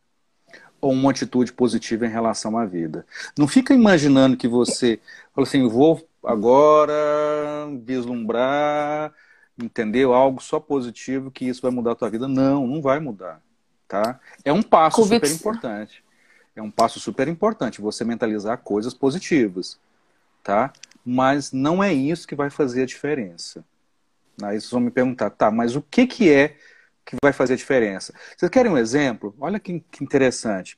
[0.81, 3.05] ou uma atitude positiva em relação à vida.
[3.37, 4.99] Não fica imaginando que você
[5.33, 6.93] fala assim, vou agora
[7.83, 9.13] vislumbrar,
[9.61, 10.13] entendeu?
[10.13, 12.27] Algo só positivo que isso vai mudar a tua vida.
[12.27, 13.41] Não, não vai mudar
[13.91, 14.17] tá?
[14.45, 15.37] É um passo Convicção.
[15.37, 16.03] super importante.
[16.55, 19.77] É um passo super importante você mentalizar coisas positivas,
[20.41, 20.71] tá?
[21.05, 23.65] Mas não é isso que vai fazer a diferença.
[24.41, 26.57] Aí vocês vão me perguntar, tá, mas o que, que é
[27.11, 28.13] que vai fazer a diferença?
[28.37, 29.35] Vocês querem um exemplo?
[29.39, 30.77] Olha que, que interessante.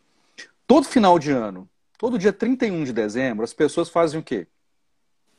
[0.66, 4.48] Todo final de ano, todo dia 31 de dezembro, as pessoas fazem o quê?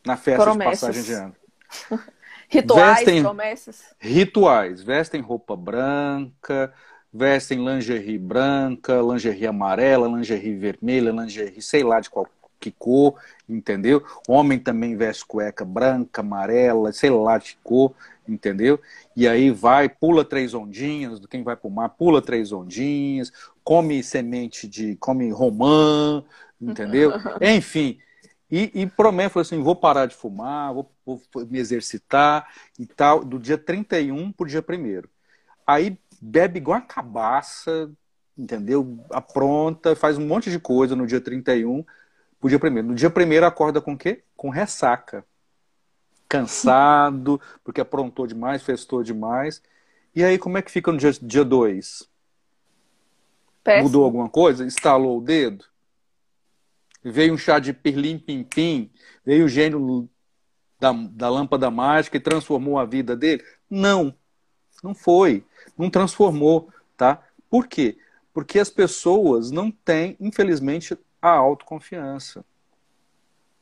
[0.07, 0.79] Na festa promessas.
[0.79, 1.37] de passagem de ano.
[2.49, 3.83] Rituais, vestem, promessas.
[3.99, 4.83] Rituais.
[4.83, 6.73] Vestem roupa branca,
[7.13, 12.29] vestem lingerie branca, lingerie amarela, lingerie vermelha, lingerie sei lá de qual
[12.59, 13.15] que cor,
[13.49, 14.03] entendeu?
[14.29, 17.95] Homem também veste cueca branca, amarela, sei lá de cor,
[18.27, 18.81] entendeu?
[19.17, 23.33] E aí vai, pula três ondinhas, quem vai pro mar, pula três ondinhas,
[23.63, 26.25] come semente de, come romã,
[26.61, 27.13] entendeu?
[27.41, 27.99] Enfim,
[28.51, 32.49] e, e promete, assim, vou parar de fumar, vou, vou me exercitar
[32.79, 35.03] e tal, do dia 31 pro dia 1
[35.67, 37.91] Aí bebe igual a cabaça,
[38.37, 39.05] entendeu?
[39.11, 41.85] Apronta, faz um monte de coisa no dia 31
[42.49, 42.89] dia primeiro.
[42.89, 44.23] No dia primeiro acorda com o quê?
[44.37, 45.25] Com ressaca.
[46.29, 49.63] Cansado, porque aprontou demais, festou demais.
[50.15, 52.09] E aí, como é que fica no dia 2?
[53.83, 54.67] Mudou alguma coisa?
[54.67, 55.65] Estalou o dedo?
[57.03, 58.91] Veio um chá de pirlim-pim-pim?
[59.25, 60.09] Veio o gênio
[60.81, 63.45] da, da lâmpada mágica e transformou a vida dele?
[63.69, 64.15] Não,
[64.83, 65.45] não foi
[65.77, 67.23] não transformou, tá?
[67.51, 67.97] Por quê?
[68.33, 70.97] Porque as pessoas não têm, infelizmente,
[71.29, 72.45] a autoconfiança.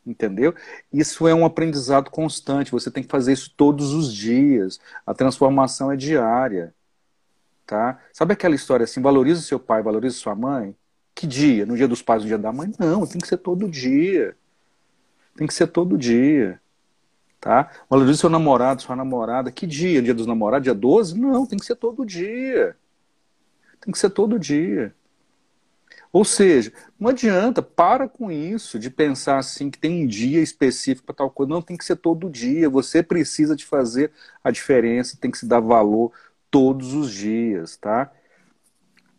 [0.04, 0.54] Entendeu?
[0.92, 4.80] Isso é um aprendizado constante, você tem que fazer isso todos os dias.
[5.06, 6.74] A transformação é diária.
[7.66, 8.00] Tá?
[8.12, 10.74] Sabe aquela história assim, valoriza seu pai, valoriza sua mãe?
[11.14, 11.64] Que dia?
[11.64, 12.72] No dia dos pais, no dia da mãe?
[12.78, 14.36] Não, tem que ser todo dia.
[15.36, 16.60] Tem que ser todo dia
[17.42, 17.68] tá?
[17.90, 19.50] Valorize seu namorado, sua namorada.
[19.50, 20.00] Que dia?
[20.00, 20.64] Dia dos namorados?
[20.64, 21.18] Dia 12?
[21.18, 22.76] Não, tem que ser todo dia.
[23.80, 24.94] Tem que ser todo dia.
[26.12, 31.06] Ou seja, não adianta, para com isso de pensar assim que tem um dia específico
[31.06, 31.50] para tal coisa.
[31.50, 32.68] Não, tem que ser todo dia.
[32.68, 34.12] Você precisa de fazer
[34.44, 36.12] a diferença, tem que se dar valor
[36.50, 38.12] todos os dias, tá?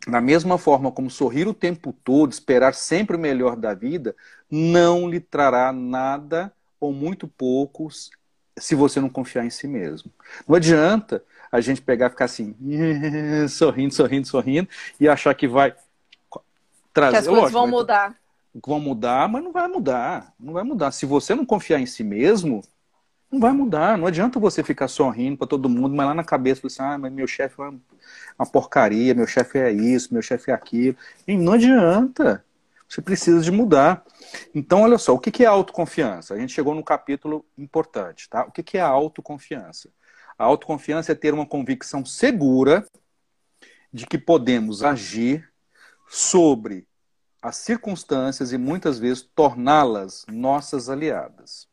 [0.08, 4.16] Da mesma forma como sorrir o tempo todo, esperar sempre o melhor da vida,
[4.52, 8.12] não lhe trará nada ou muito poucos
[8.58, 10.12] se você não confiar em si mesmo.
[10.48, 12.56] Não adianta a gente pegar e ficar assim,
[13.50, 14.68] sorrindo, sorrindo, sorrindo,
[15.00, 15.74] e achar que vai
[16.94, 17.12] trazer.
[17.12, 18.16] Que as coisas Lógico, vão mudar.
[18.66, 20.34] Vão mudar, mas não vai mudar.
[20.39, 20.91] Não vai mudar.
[20.91, 22.62] Se você não confiar em si mesmo,
[23.32, 23.98] não vai mudar.
[23.98, 27.12] Não adianta você ficar sorrindo para todo mundo, mas lá na cabeça você, ah, mas
[27.12, 27.72] meu chefe é
[28.38, 30.96] uma porcaria, meu chefe é isso, meu chefe é aquilo.
[31.28, 32.46] E não adianta.
[32.88, 34.06] Você precisa de mudar.
[34.54, 36.36] Então, olha só, o que é autoconfiança?
[36.36, 38.46] A gente chegou num capítulo importante, tá?
[38.46, 39.89] O que é a autoconfiança?
[40.38, 42.86] A autoconfiança é ter uma convicção segura
[43.91, 45.52] de que podemos agir
[46.14, 46.88] sobre
[47.41, 51.68] as circunstâncias e muitas vezes torná-las nossas aliadas.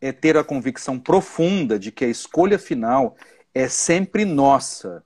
[0.00, 3.16] É ter a convicção profunda de que a escolha final
[3.54, 5.04] é sempre nossa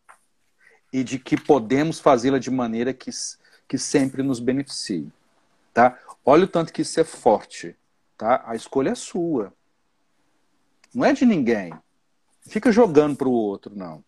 [0.91, 3.11] e de que podemos fazê-la de maneira que,
[3.69, 5.13] que sempre nos beneficie.
[5.75, 5.99] Tá?
[6.25, 7.77] Olha o tanto que isso é forte.
[8.17, 8.43] Tá?
[8.47, 9.53] A escolha é sua.
[10.95, 11.75] Não é de ninguém.
[12.41, 14.03] Fica jogando para o outro, não.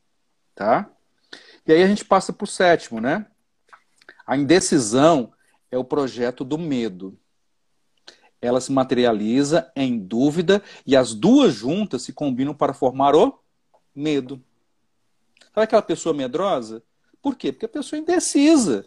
[0.54, 0.88] Tá?
[1.66, 3.26] E aí a gente passa para o sétimo, né?
[4.26, 5.32] A indecisão
[5.70, 7.18] é o projeto do medo.
[8.40, 13.38] ela se materializa em dúvida e as duas juntas se combinam para formar o
[13.94, 14.42] medo.
[15.54, 16.82] Sabe aquela pessoa medrosa?
[17.22, 17.52] Por quê?
[17.52, 18.84] Porque a pessoa é indecisa.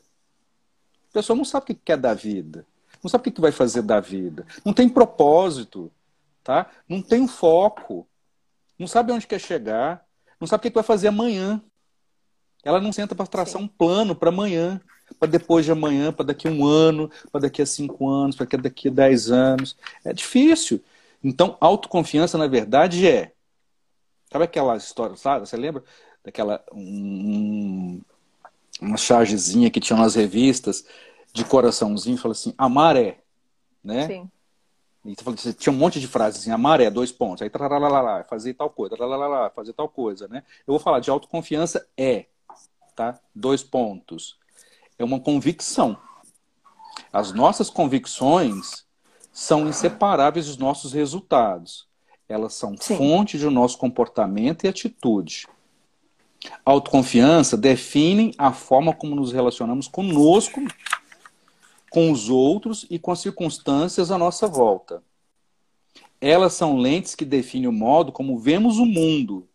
[1.10, 2.68] A pessoa não sabe o que quer da vida.
[3.02, 4.46] Não sabe o que vai fazer da vida.
[4.66, 5.90] Não tem propósito.
[6.44, 6.70] Tá?
[6.90, 8.06] Não tem foco.
[8.78, 10.06] Não sabe onde quer chegar.
[10.40, 11.64] Não sabe o que vai fazer amanhã.
[12.64, 13.66] Ela não senta para traçar Sim.
[13.66, 14.82] um plano para amanhã,
[15.20, 18.46] para depois de amanhã, para daqui a um ano, para daqui a cinco anos, para
[18.58, 19.76] daqui a dez anos.
[20.04, 20.84] É difícil.
[21.24, 23.32] Então, autoconfiança, na verdade, é.
[24.32, 25.48] Sabe aquela história, sabe?
[25.48, 25.84] Você lembra
[26.24, 26.64] daquela.
[26.74, 28.02] Um,
[28.82, 30.86] uma chargezinha que tinha nas revistas
[31.32, 33.18] de coraçãozinho, fala assim: amar é.
[33.84, 34.08] Né?
[34.08, 34.32] Sim.
[35.06, 38.56] E você tinha um monte de frases assim, amar é, dois pontos, aí lá fazer
[38.56, 40.44] tal coisa, lá fazer tal coisa, né?
[40.68, 42.26] Eu vou falar de autoconfiança é
[42.96, 43.20] tá?
[43.34, 44.38] Dois pontos.
[44.98, 45.98] É uma convicção.
[47.12, 48.86] As nossas convicções
[49.32, 51.88] são inseparáveis dos nossos resultados.
[52.28, 52.98] Elas são Sim.
[52.98, 55.48] fonte do nosso comportamento e atitude.
[56.66, 60.62] Autoconfiança definem a forma como nos relacionamos conosco,
[61.90, 65.04] com os outros e com as circunstâncias à nossa volta.
[66.20, 69.48] Elas são lentes que definem o modo como vemos o mundo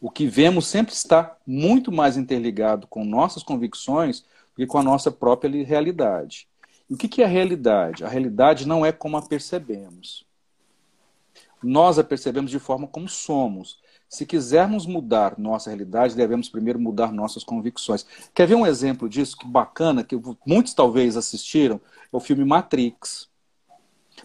[0.00, 4.82] o que vemos sempre está muito mais interligado com nossas convicções do que com a
[4.82, 6.48] nossa própria realidade.
[6.88, 8.04] E o que é a realidade?
[8.04, 10.24] A realidade não é como a percebemos.
[11.62, 13.80] Nós a percebemos de forma como somos.
[14.08, 18.06] Se quisermos mudar nossa realidade, devemos primeiro mudar nossas convicções.
[18.32, 20.16] Quer ver um exemplo disso que bacana, que
[20.46, 21.80] muitos talvez assistiram?
[22.12, 23.28] É o filme Matrix.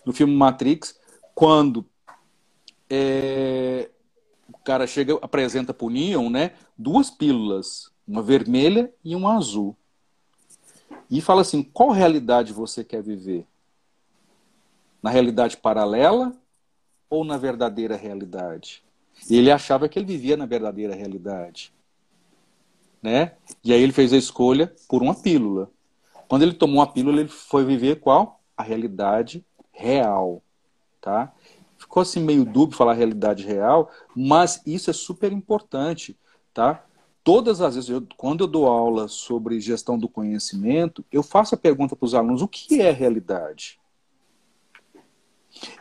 [0.06, 1.00] No filme Matrix,
[1.34, 1.86] quando
[2.90, 3.90] é,
[4.62, 9.76] o cara chega, apresenta para o Neon, né, duas pílulas, uma vermelha e uma azul.
[11.10, 13.46] E fala assim: qual realidade você quer viver?
[15.02, 16.32] Na realidade paralela
[17.10, 18.84] ou na verdadeira realidade?
[19.28, 21.74] E ele achava que ele vivia na verdadeira realidade.
[23.02, 23.34] Né?
[23.64, 25.72] E aí ele fez a escolha por uma pílula.
[26.28, 28.40] Quando ele tomou a pílula, ele foi viver qual?
[28.56, 30.42] A realidade real.
[31.02, 31.34] Tá?
[31.92, 36.18] Ficou assim meio dúbio falar realidade real, mas isso é super importante,
[36.54, 36.86] tá?
[37.22, 41.58] Todas as vezes, eu, quando eu dou aula sobre gestão do conhecimento, eu faço a
[41.58, 43.78] pergunta para os alunos: o que é realidade?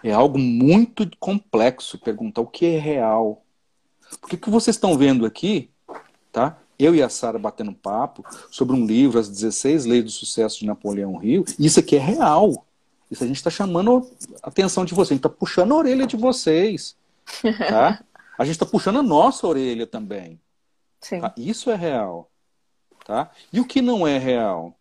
[0.02, 3.44] É algo muito complexo perguntar o que é real.
[4.20, 5.70] Porque o que vocês estão vendo aqui,
[6.32, 6.58] tá?
[6.76, 10.66] Eu e a Sara batendo papo sobre um livro, As 16 Leis do Sucesso de
[10.66, 12.66] Napoleão Rio, isso aqui é real.
[13.10, 14.08] Isso a gente está chamando
[14.42, 16.96] a atenção de vocês, a gente está puxando a orelha de vocês.
[17.68, 18.04] Tá?
[18.38, 20.40] A gente está puxando a nossa orelha também.
[21.20, 21.34] Tá?
[21.36, 22.30] Isso é real.
[23.04, 23.30] Tá?
[23.52, 24.74] E o que não é real?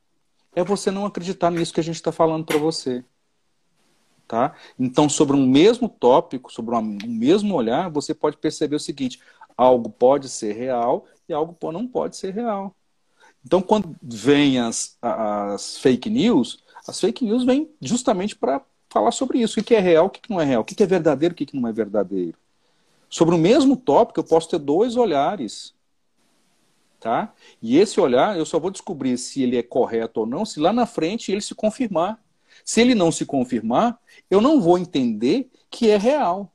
[0.55, 3.03] É você não acreditar nisso que a gente está falando para você.
[4.27, 4.53] Tá?
[4.77, 9.19] Então, sobre um mesmo tópico, sobre um mesmo olhar, você pode perceber o seguinte:
[9.57, 12.75] algo pode ser real e algo não pode ser real.
[13.43, 19.39] Então, quando vem as, as fake news, as fake news vêm justamente para falar sobre
[19.39, 19.59] isso.
[19.59, 21.55] O que é real, o que não é real, o que é verdadeiro, o que
[21.55, 22.37] não é verdadeiro.
[23.09, 25.73] Sobre o mesmo tópico, eu posso ter dois olhares.
[26.99, 27.33] Tá?
[27.61, 30.73] E esse olhar, eu só vou descobrir se ele é correto ou não, se lá
[30.73, 32.21] na frente ele se confirmar.
[32.65, 33.97] Se ele não se confirmar,
[34.29, 36.51] eu não vou entender que é real.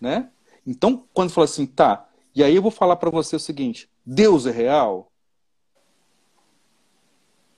[0.00, 0.28] Né?
[0.66, 4.46] Então, quando fala assim, tá, e aí eu vou falar para você o seguinte: Deus
[4.46, 5.10] é real?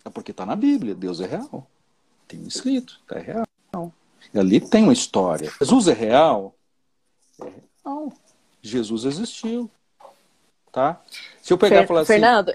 [0.04, 1.69] É porque está na Bíblia, Deus é real.
[2.30, 3.92] Tem escrito, é real.
[4.32, 5.52] Ali tem uma história.
[5.60, 6.54] Jesus é real?
[7.42, 7.52] É
[7.84, 8.12] real.
[8.62, 9.68] Jesus existiu.
[10.70, 11.02] Tá?
[11.42, 12.12] Se eu pegar e falar assim.
[12.12, 12.54] Fernando.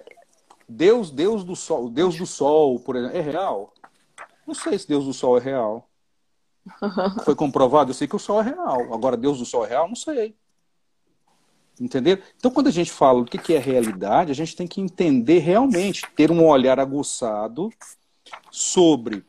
[0.68, 3.74] Deus, Deus do sol, Deus do sol, por exemplo, é real?
[4.48, 5.90] Não sei se Deus do sol é real.
[7.26, 8.94] Foi comprovado, eu sei que o sol é real.
[8.94, 9.90] Agora, Deus do sol é real?
[9.90, 10.34] Não sei.
[11.80, 12.24] Entender?
[12.38, 16.10] Então, quando a gente fala do que é realidade, a gente tem que entender realmente,
[16.16, 17.70] ter um olhar aguçado
[18.50, 19.26] sobre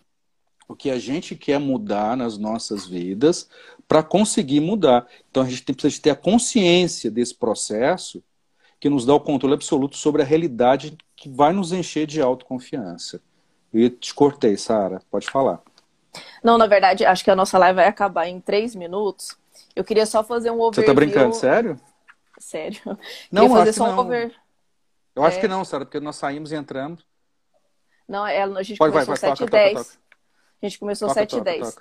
[0.68, 3.48] o que a gente quer mudar nas nossas vidas
[3.86, 5.06] para conseguir mudar.
[5.30, 8.22] Então a gente precisa ter a consciência desse processo
[8.80, 13.20] que nos dá o controle absoluto sobre a realidade que vai nos encher de autoconfiança.
[13.72, 15.60] E te cortei, Sara, pode falar.
[16.42, 19.36] Não, na verdade, acho que a nossa live vai acabar em três minutos.
[19.74, 20.82] Eu queria só fazer um overview.
[20.82, 21.80] Você tá brincando, sério?
[22.38, 22.80] Sério.
[23.30, 23.98] Não, queria fazer só um não.
[23.98, 24.34] over.
[25.14, 25.48] Eu acho que é.
[25.48, 27.02] não, Sara, porque nós saímos e entramos.
[28.06, 29.96] Não, é, a gente pode, começou às 7h10.
[30.62, 31.76] A gente começou toca, 7 e 10.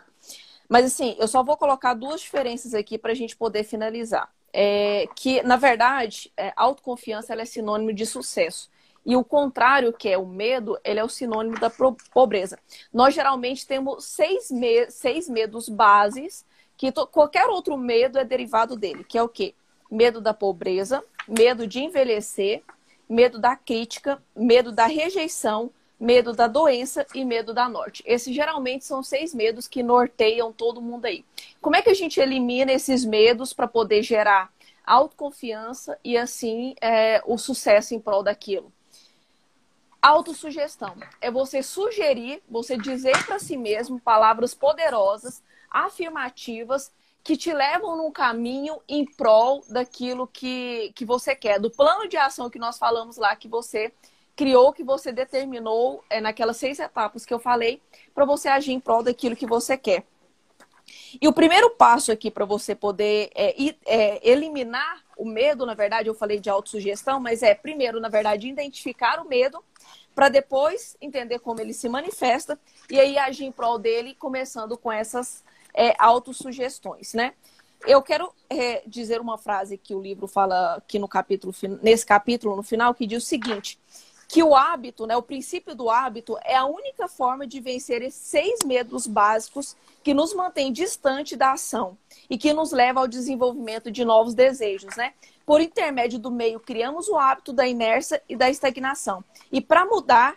[0.68, 4.30] Mas assim, eu só vou colocar duas diferenças aqui para a gente poder finalizar.
[4.52, 8.70] É, que, na verdade, é, autoconfiança é sinônimo de sucesso.
[9.06, 11.70] E o contrário, que é o medo, ele é o sinônimo da
[12.12, 12.58] pobreza.
[12.92, 16.44] Nós geralmente temos seis, me seis medos bases,
[16.76, 19.54] que qualquer outro medo é derivado dele, que é o quê?
[19.92, 22.64] Medo da pobreza, medo de envelhecer,
[23.08, 25.72] medo da crítica, medo da rejeição,
[26.06, 28.04] medo da doença e medo da morte.
[28.06, 31.26] Esses geralmente são seis medos que norteiam todo mundo aí.
[31.60, 34.54] Como é que a gente elimina esses medos para poder gerar
[34.86, 38.72] autoconfiança e assim é, o sucesso em prol daquilo?
[40.00, 45.42] Autossugestão é você sugerir, você dizer para si mesmo palavras poderosas,
[45.72, 46.92] afirmativas
[47.24, 52.16] que te levam num caminho em prol daquilo que, que você quer, do plano de
[52.16, 53.92] ação que nós falamos lá que você
[54.36, 57.82] criou, que você determinou é, naquelas seis etapas que eu falei,
[58.14, 60.06] para você agir em prol daquilo que você quer.
[61.20, 63.56] E o primeiro passo aqui para você poder é,
[63.86, 68.48] é, eliminar o medo, na verdade, eu falei de autossugestão, mas é primeiro, na verdade,
[68.48, 69.64] identificar o medo,
[70.14, 72.60] para depois entender como ele se manifesta
[72.90, 77.34] e aí agir em prol dele, começando com essas é, autossugestões, né?
[77.86, 82.56] Eu quero é, dizer uma frase que o livro fala aqui no capítulo, nesse capítulo,
[82.56, 83.78] no final, que diz o seguinte:
[84.36, 88.20] que o hábito, né, o princípio do hábito, é a única forma de vencer esses
[88.20, 91.98] seis medos básicos que nos mantém distante da ação
[92.30, 95.14] e que nos leva ao desenvolvimento de novos desejos, né?
[95.46, 99.24] Por intermédio do meio, criamos o hábito da inércia e da estagnação.
[99.50, 100.36] E para mudar,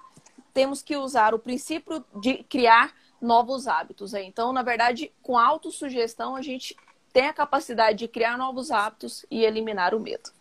[0.55, 4.14] temos que usar o princípio de criar novos hábitos.
[4.14, 6.76] Então, na verdade, com autossugestão, a gente
[7.12, 10.38] tem a capacidade de criar novos hábitos e eliminar o medo.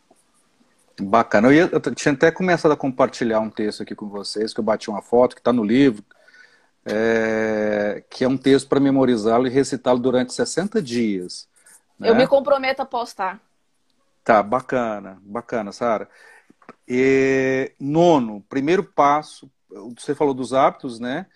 [1.00, 1.54] Bacana.
[1.54, 4.90] Eu, eu tinha até começado a compartilhar um texto aqui com vocês, que eu bati
[4.90, 6.04] uma foto, que está no livro,
[6.86, 11.48] é, que é um texto para memorizá-lo e recitá-lo durante 60 dias.
[12.00, 12.10] Né?
[12.10, 13.40] Eu me comprometo a postar.
[14.24, 16.10] Tá, bacana, bacana, Sara.
[17.80, 19.50] Nono, primeiro passo,
[19.98, 21.28] você falou dos hábitos, né?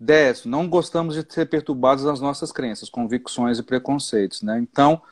[0.00, 4.58] Décimo, não gostamos de ser perturbados nas nossas crenças, convicções e preconceitos, né?
[4.60, 5.02] Então,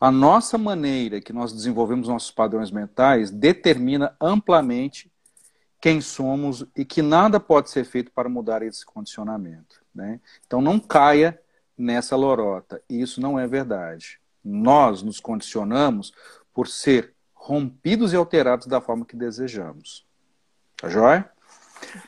[0.00, 5.10] a nossa maneira que nós desenvolvemos nossos padrões mentais determina amplamente
[5.80, 10.20] quem somos e que nada pode ser feito para mudar esse condicionamento, né?
[10.46, 11.40] Então, não caia
[11.76, 12.82] nessa lorota.
[12.88, 14.20] Isso não é verdade.
[14.44, 16.12] Nós nos condicionamos
[16.52, 20.04] por ser rompidos e alterados da forma que desejamos.
[20.76, 21.30] Tá joia?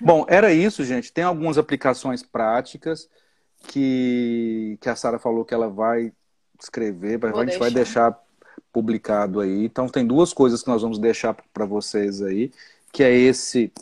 [0.01, 1.13] Bom, era isso, gente.
[1.13, 3.09] Tem algumas aplicações práticas
[3.69, 6.13] que, que a Sara falou que ela vai
[6.63, 7.59] escrever, Vou a gente deixar.
[7.59, 8.23] vai deixar
[8.73, 9.65] publicado aí.
[9.65, 12.51] Então tem duas coisas que nós vamos deixar para vocês aí,
[12.93, 13.73] que é esse,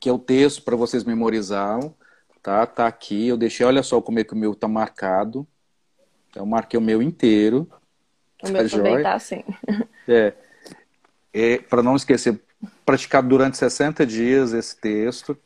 [0.00, 1.94] que é o texto para vocês memorizarem,
[2.42, 2.66] tá?
[2.66, 3.28] Tá aqui.
[3.28, 5.46] Eu deixei, olha só como é que o meu tá marcado.
[6.34, 7.68] Eu marquei o meu inteiro.
[8.42, 9.44] O meu tá também tá assim.
[10.08, 10.34] É.
[11.32, 12.40] é para não esquecer,
[12.84, 15.38] praticado durante 60 dias esse texto.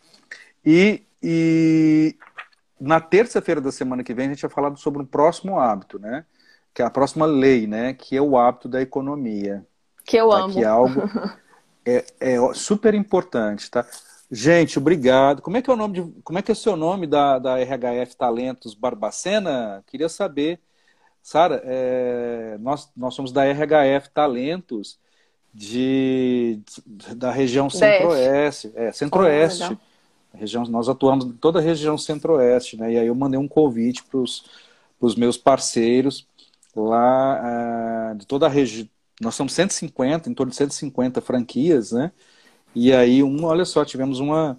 [0.64, 2.16] E, e
[2.80, 6.24] na terça-feira da semana que vem a gente vai falar sobre um próximo hábito, né?
[6.76, 7.94] Que é a próxima lei, né?
[7.94, 9.66] Que é o hábito da economia.
[10.04, 10.36] Que eu tá?
[10.40, 10.52] amo.
[10.52, 11.02] Que é algo
[11.86, 13.86] é, é super importante, tá?
[14.30, 15.40] Gente, obrigado.
[15.40, 17.38] Como é que é o nome de, como é que é o seu nome da,
[17.38, 19.82] da RHF Talentos Barbacena?
[19.86, 20.60] Queria saber.
[21.22, 24.98] Sara, é, nós, nós somos da RHF Talentos
[25.54, 26.60] de,
[27.16, 28.70] da região centro-oeste.
[28.74, 29.72] É, centro-oeste.
[29.72, 32.92] Oh, região, nós atuamos em toda a região centro-oeste, né?
[32.92, 36.26] E aí eu mandei um convite para os meus parceiros
[36.84, 38.88] lá uh, de toda a região.
[39.20, 42.12] Nós somos 150, em torno de 150 franquias, né?
[42.74, 44.54] E aí, um, olha só, tivemos uma,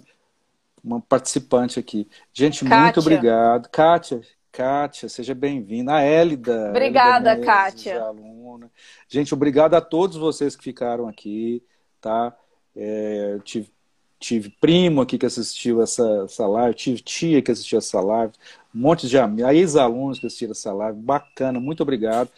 [0.84, 2.08] uma participante aqui.
[2.34, 2.84] Gente, Kátia.
[2.84, 3.70] muito obrigado.
[3.70, 5.94] Kátia, Kátia, seja bem-vinda.
[5.94, 6.70] A Hélida.
[6.72, 8.02] Obrigada, Hélida Kátia.
[8.02, 8.72] Aluna.
[9.08, 11.64] Gente, obrigado a todos vocês que ficaram aqui,
[12.02, 12.36] tá?
[12.76, 13.72] É, tive,
[14.20, 18.34] tive primo aqui que assistiu essa, essa live, tive tia que assistiu essa live,
[18.78, 22.30] um monte de ex-alunos que assistiram essa live, bacana, muito obrigado.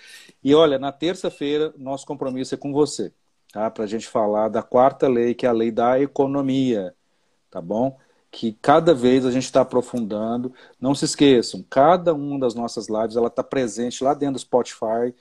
[0.41, 3.11] E olha, na terça-feira, nosso compromisso é com você,
[3.51, 3.69] tá?
[3.69, 6.95] Para a gente falar da quarta lei, que é a lei da economia,
[7.51, 7.97] tá bom?
[8.31, 10.53] que cada vez a gente está aprofundando.
[10.79, 15.15] Não se esqueçam, cada uma das nossas lives ela está presente lá dentro do Spotify,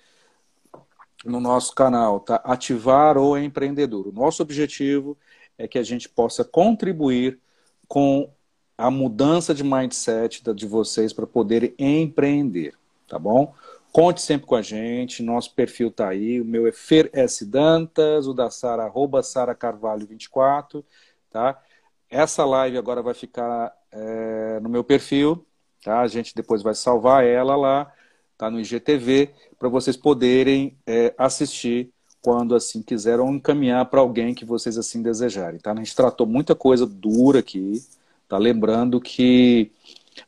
[1.24, 2.36] no nosso canal, tá?
[2.44, 4.08] Ativar o empreendedor.
[4.08, 5.16] O nosso objetivo
[5.56, 7.40] é que a gente possa contribuir
[7.88, 8.30] com
[8.78, 12.74] a mudança de mindset de vocês para poderem empreender,
[13.08, 13.52] tá bom?
[13.90, 17.44] Conte sempre com a gente, nosso perfil tá aí, o meu é Fer S.
[17.44, 20.84] Dantas, o da Sara, arroba Sara Carvalho 24,
[21.28, 21.60] tá?
[22.08, 25.44] Essa live agora vai ficar é, no meu perfil,
[25.82, 26.00] tá?
[26.00, 27.92] A gente depois vai salvar ela lá,
[28.36, 31.90] tá no IGTV, para vocês poderem é, assistir
[32.22, 35.72] quando assim quiserem ou encaminhar para alguém que vocês assim desejarem, tá?
[35.72, 37.82] A gente tratou muita coisa dura aqui,
[38.28, 38.36] tá?
[38.36, 39.72] Lembrando que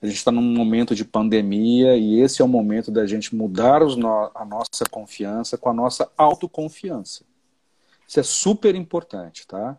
[0.01, 3.81] a gente está num momento de pandemia e esse é o momento da gente mudar
[3.81, 7.25] no a nossa confiança com a nossa autoconfiança.
[8.07, 9.77] Isso é super importante, tá?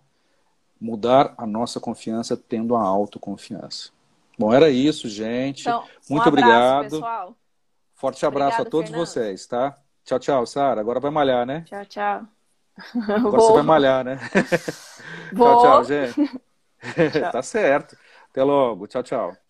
[0.79, 3.89] Mudar a nossa confiança tendo a autoconfiança.
[4.37, 5.61] Bom, era isso, gente.
[5.61, 6.89] Então, Muito um abraço, obrigado.
[6.91, 7.35] Pessoal.
[7.93, 9.07] Forte abraço Obrigado, a todos Fernando.
[9.07, 9.77] vocês, tá?
[10.03, 10.81] Tchau, tchau, Sara.
[10.81, 11.63] Agora vai malhar, né?
[11.67, 12.25] Tchau, tchau.
[12.95, 13.41] Agora Vou.
[13.41, 14.17] você vai malhar, né?
[15.35, 16.41] tchau, tchau, gente.
[17.31, 17.95] tá certo.
[18.31, 18.87] Até logo.
[18.87, 19.40] Tchau, tchau.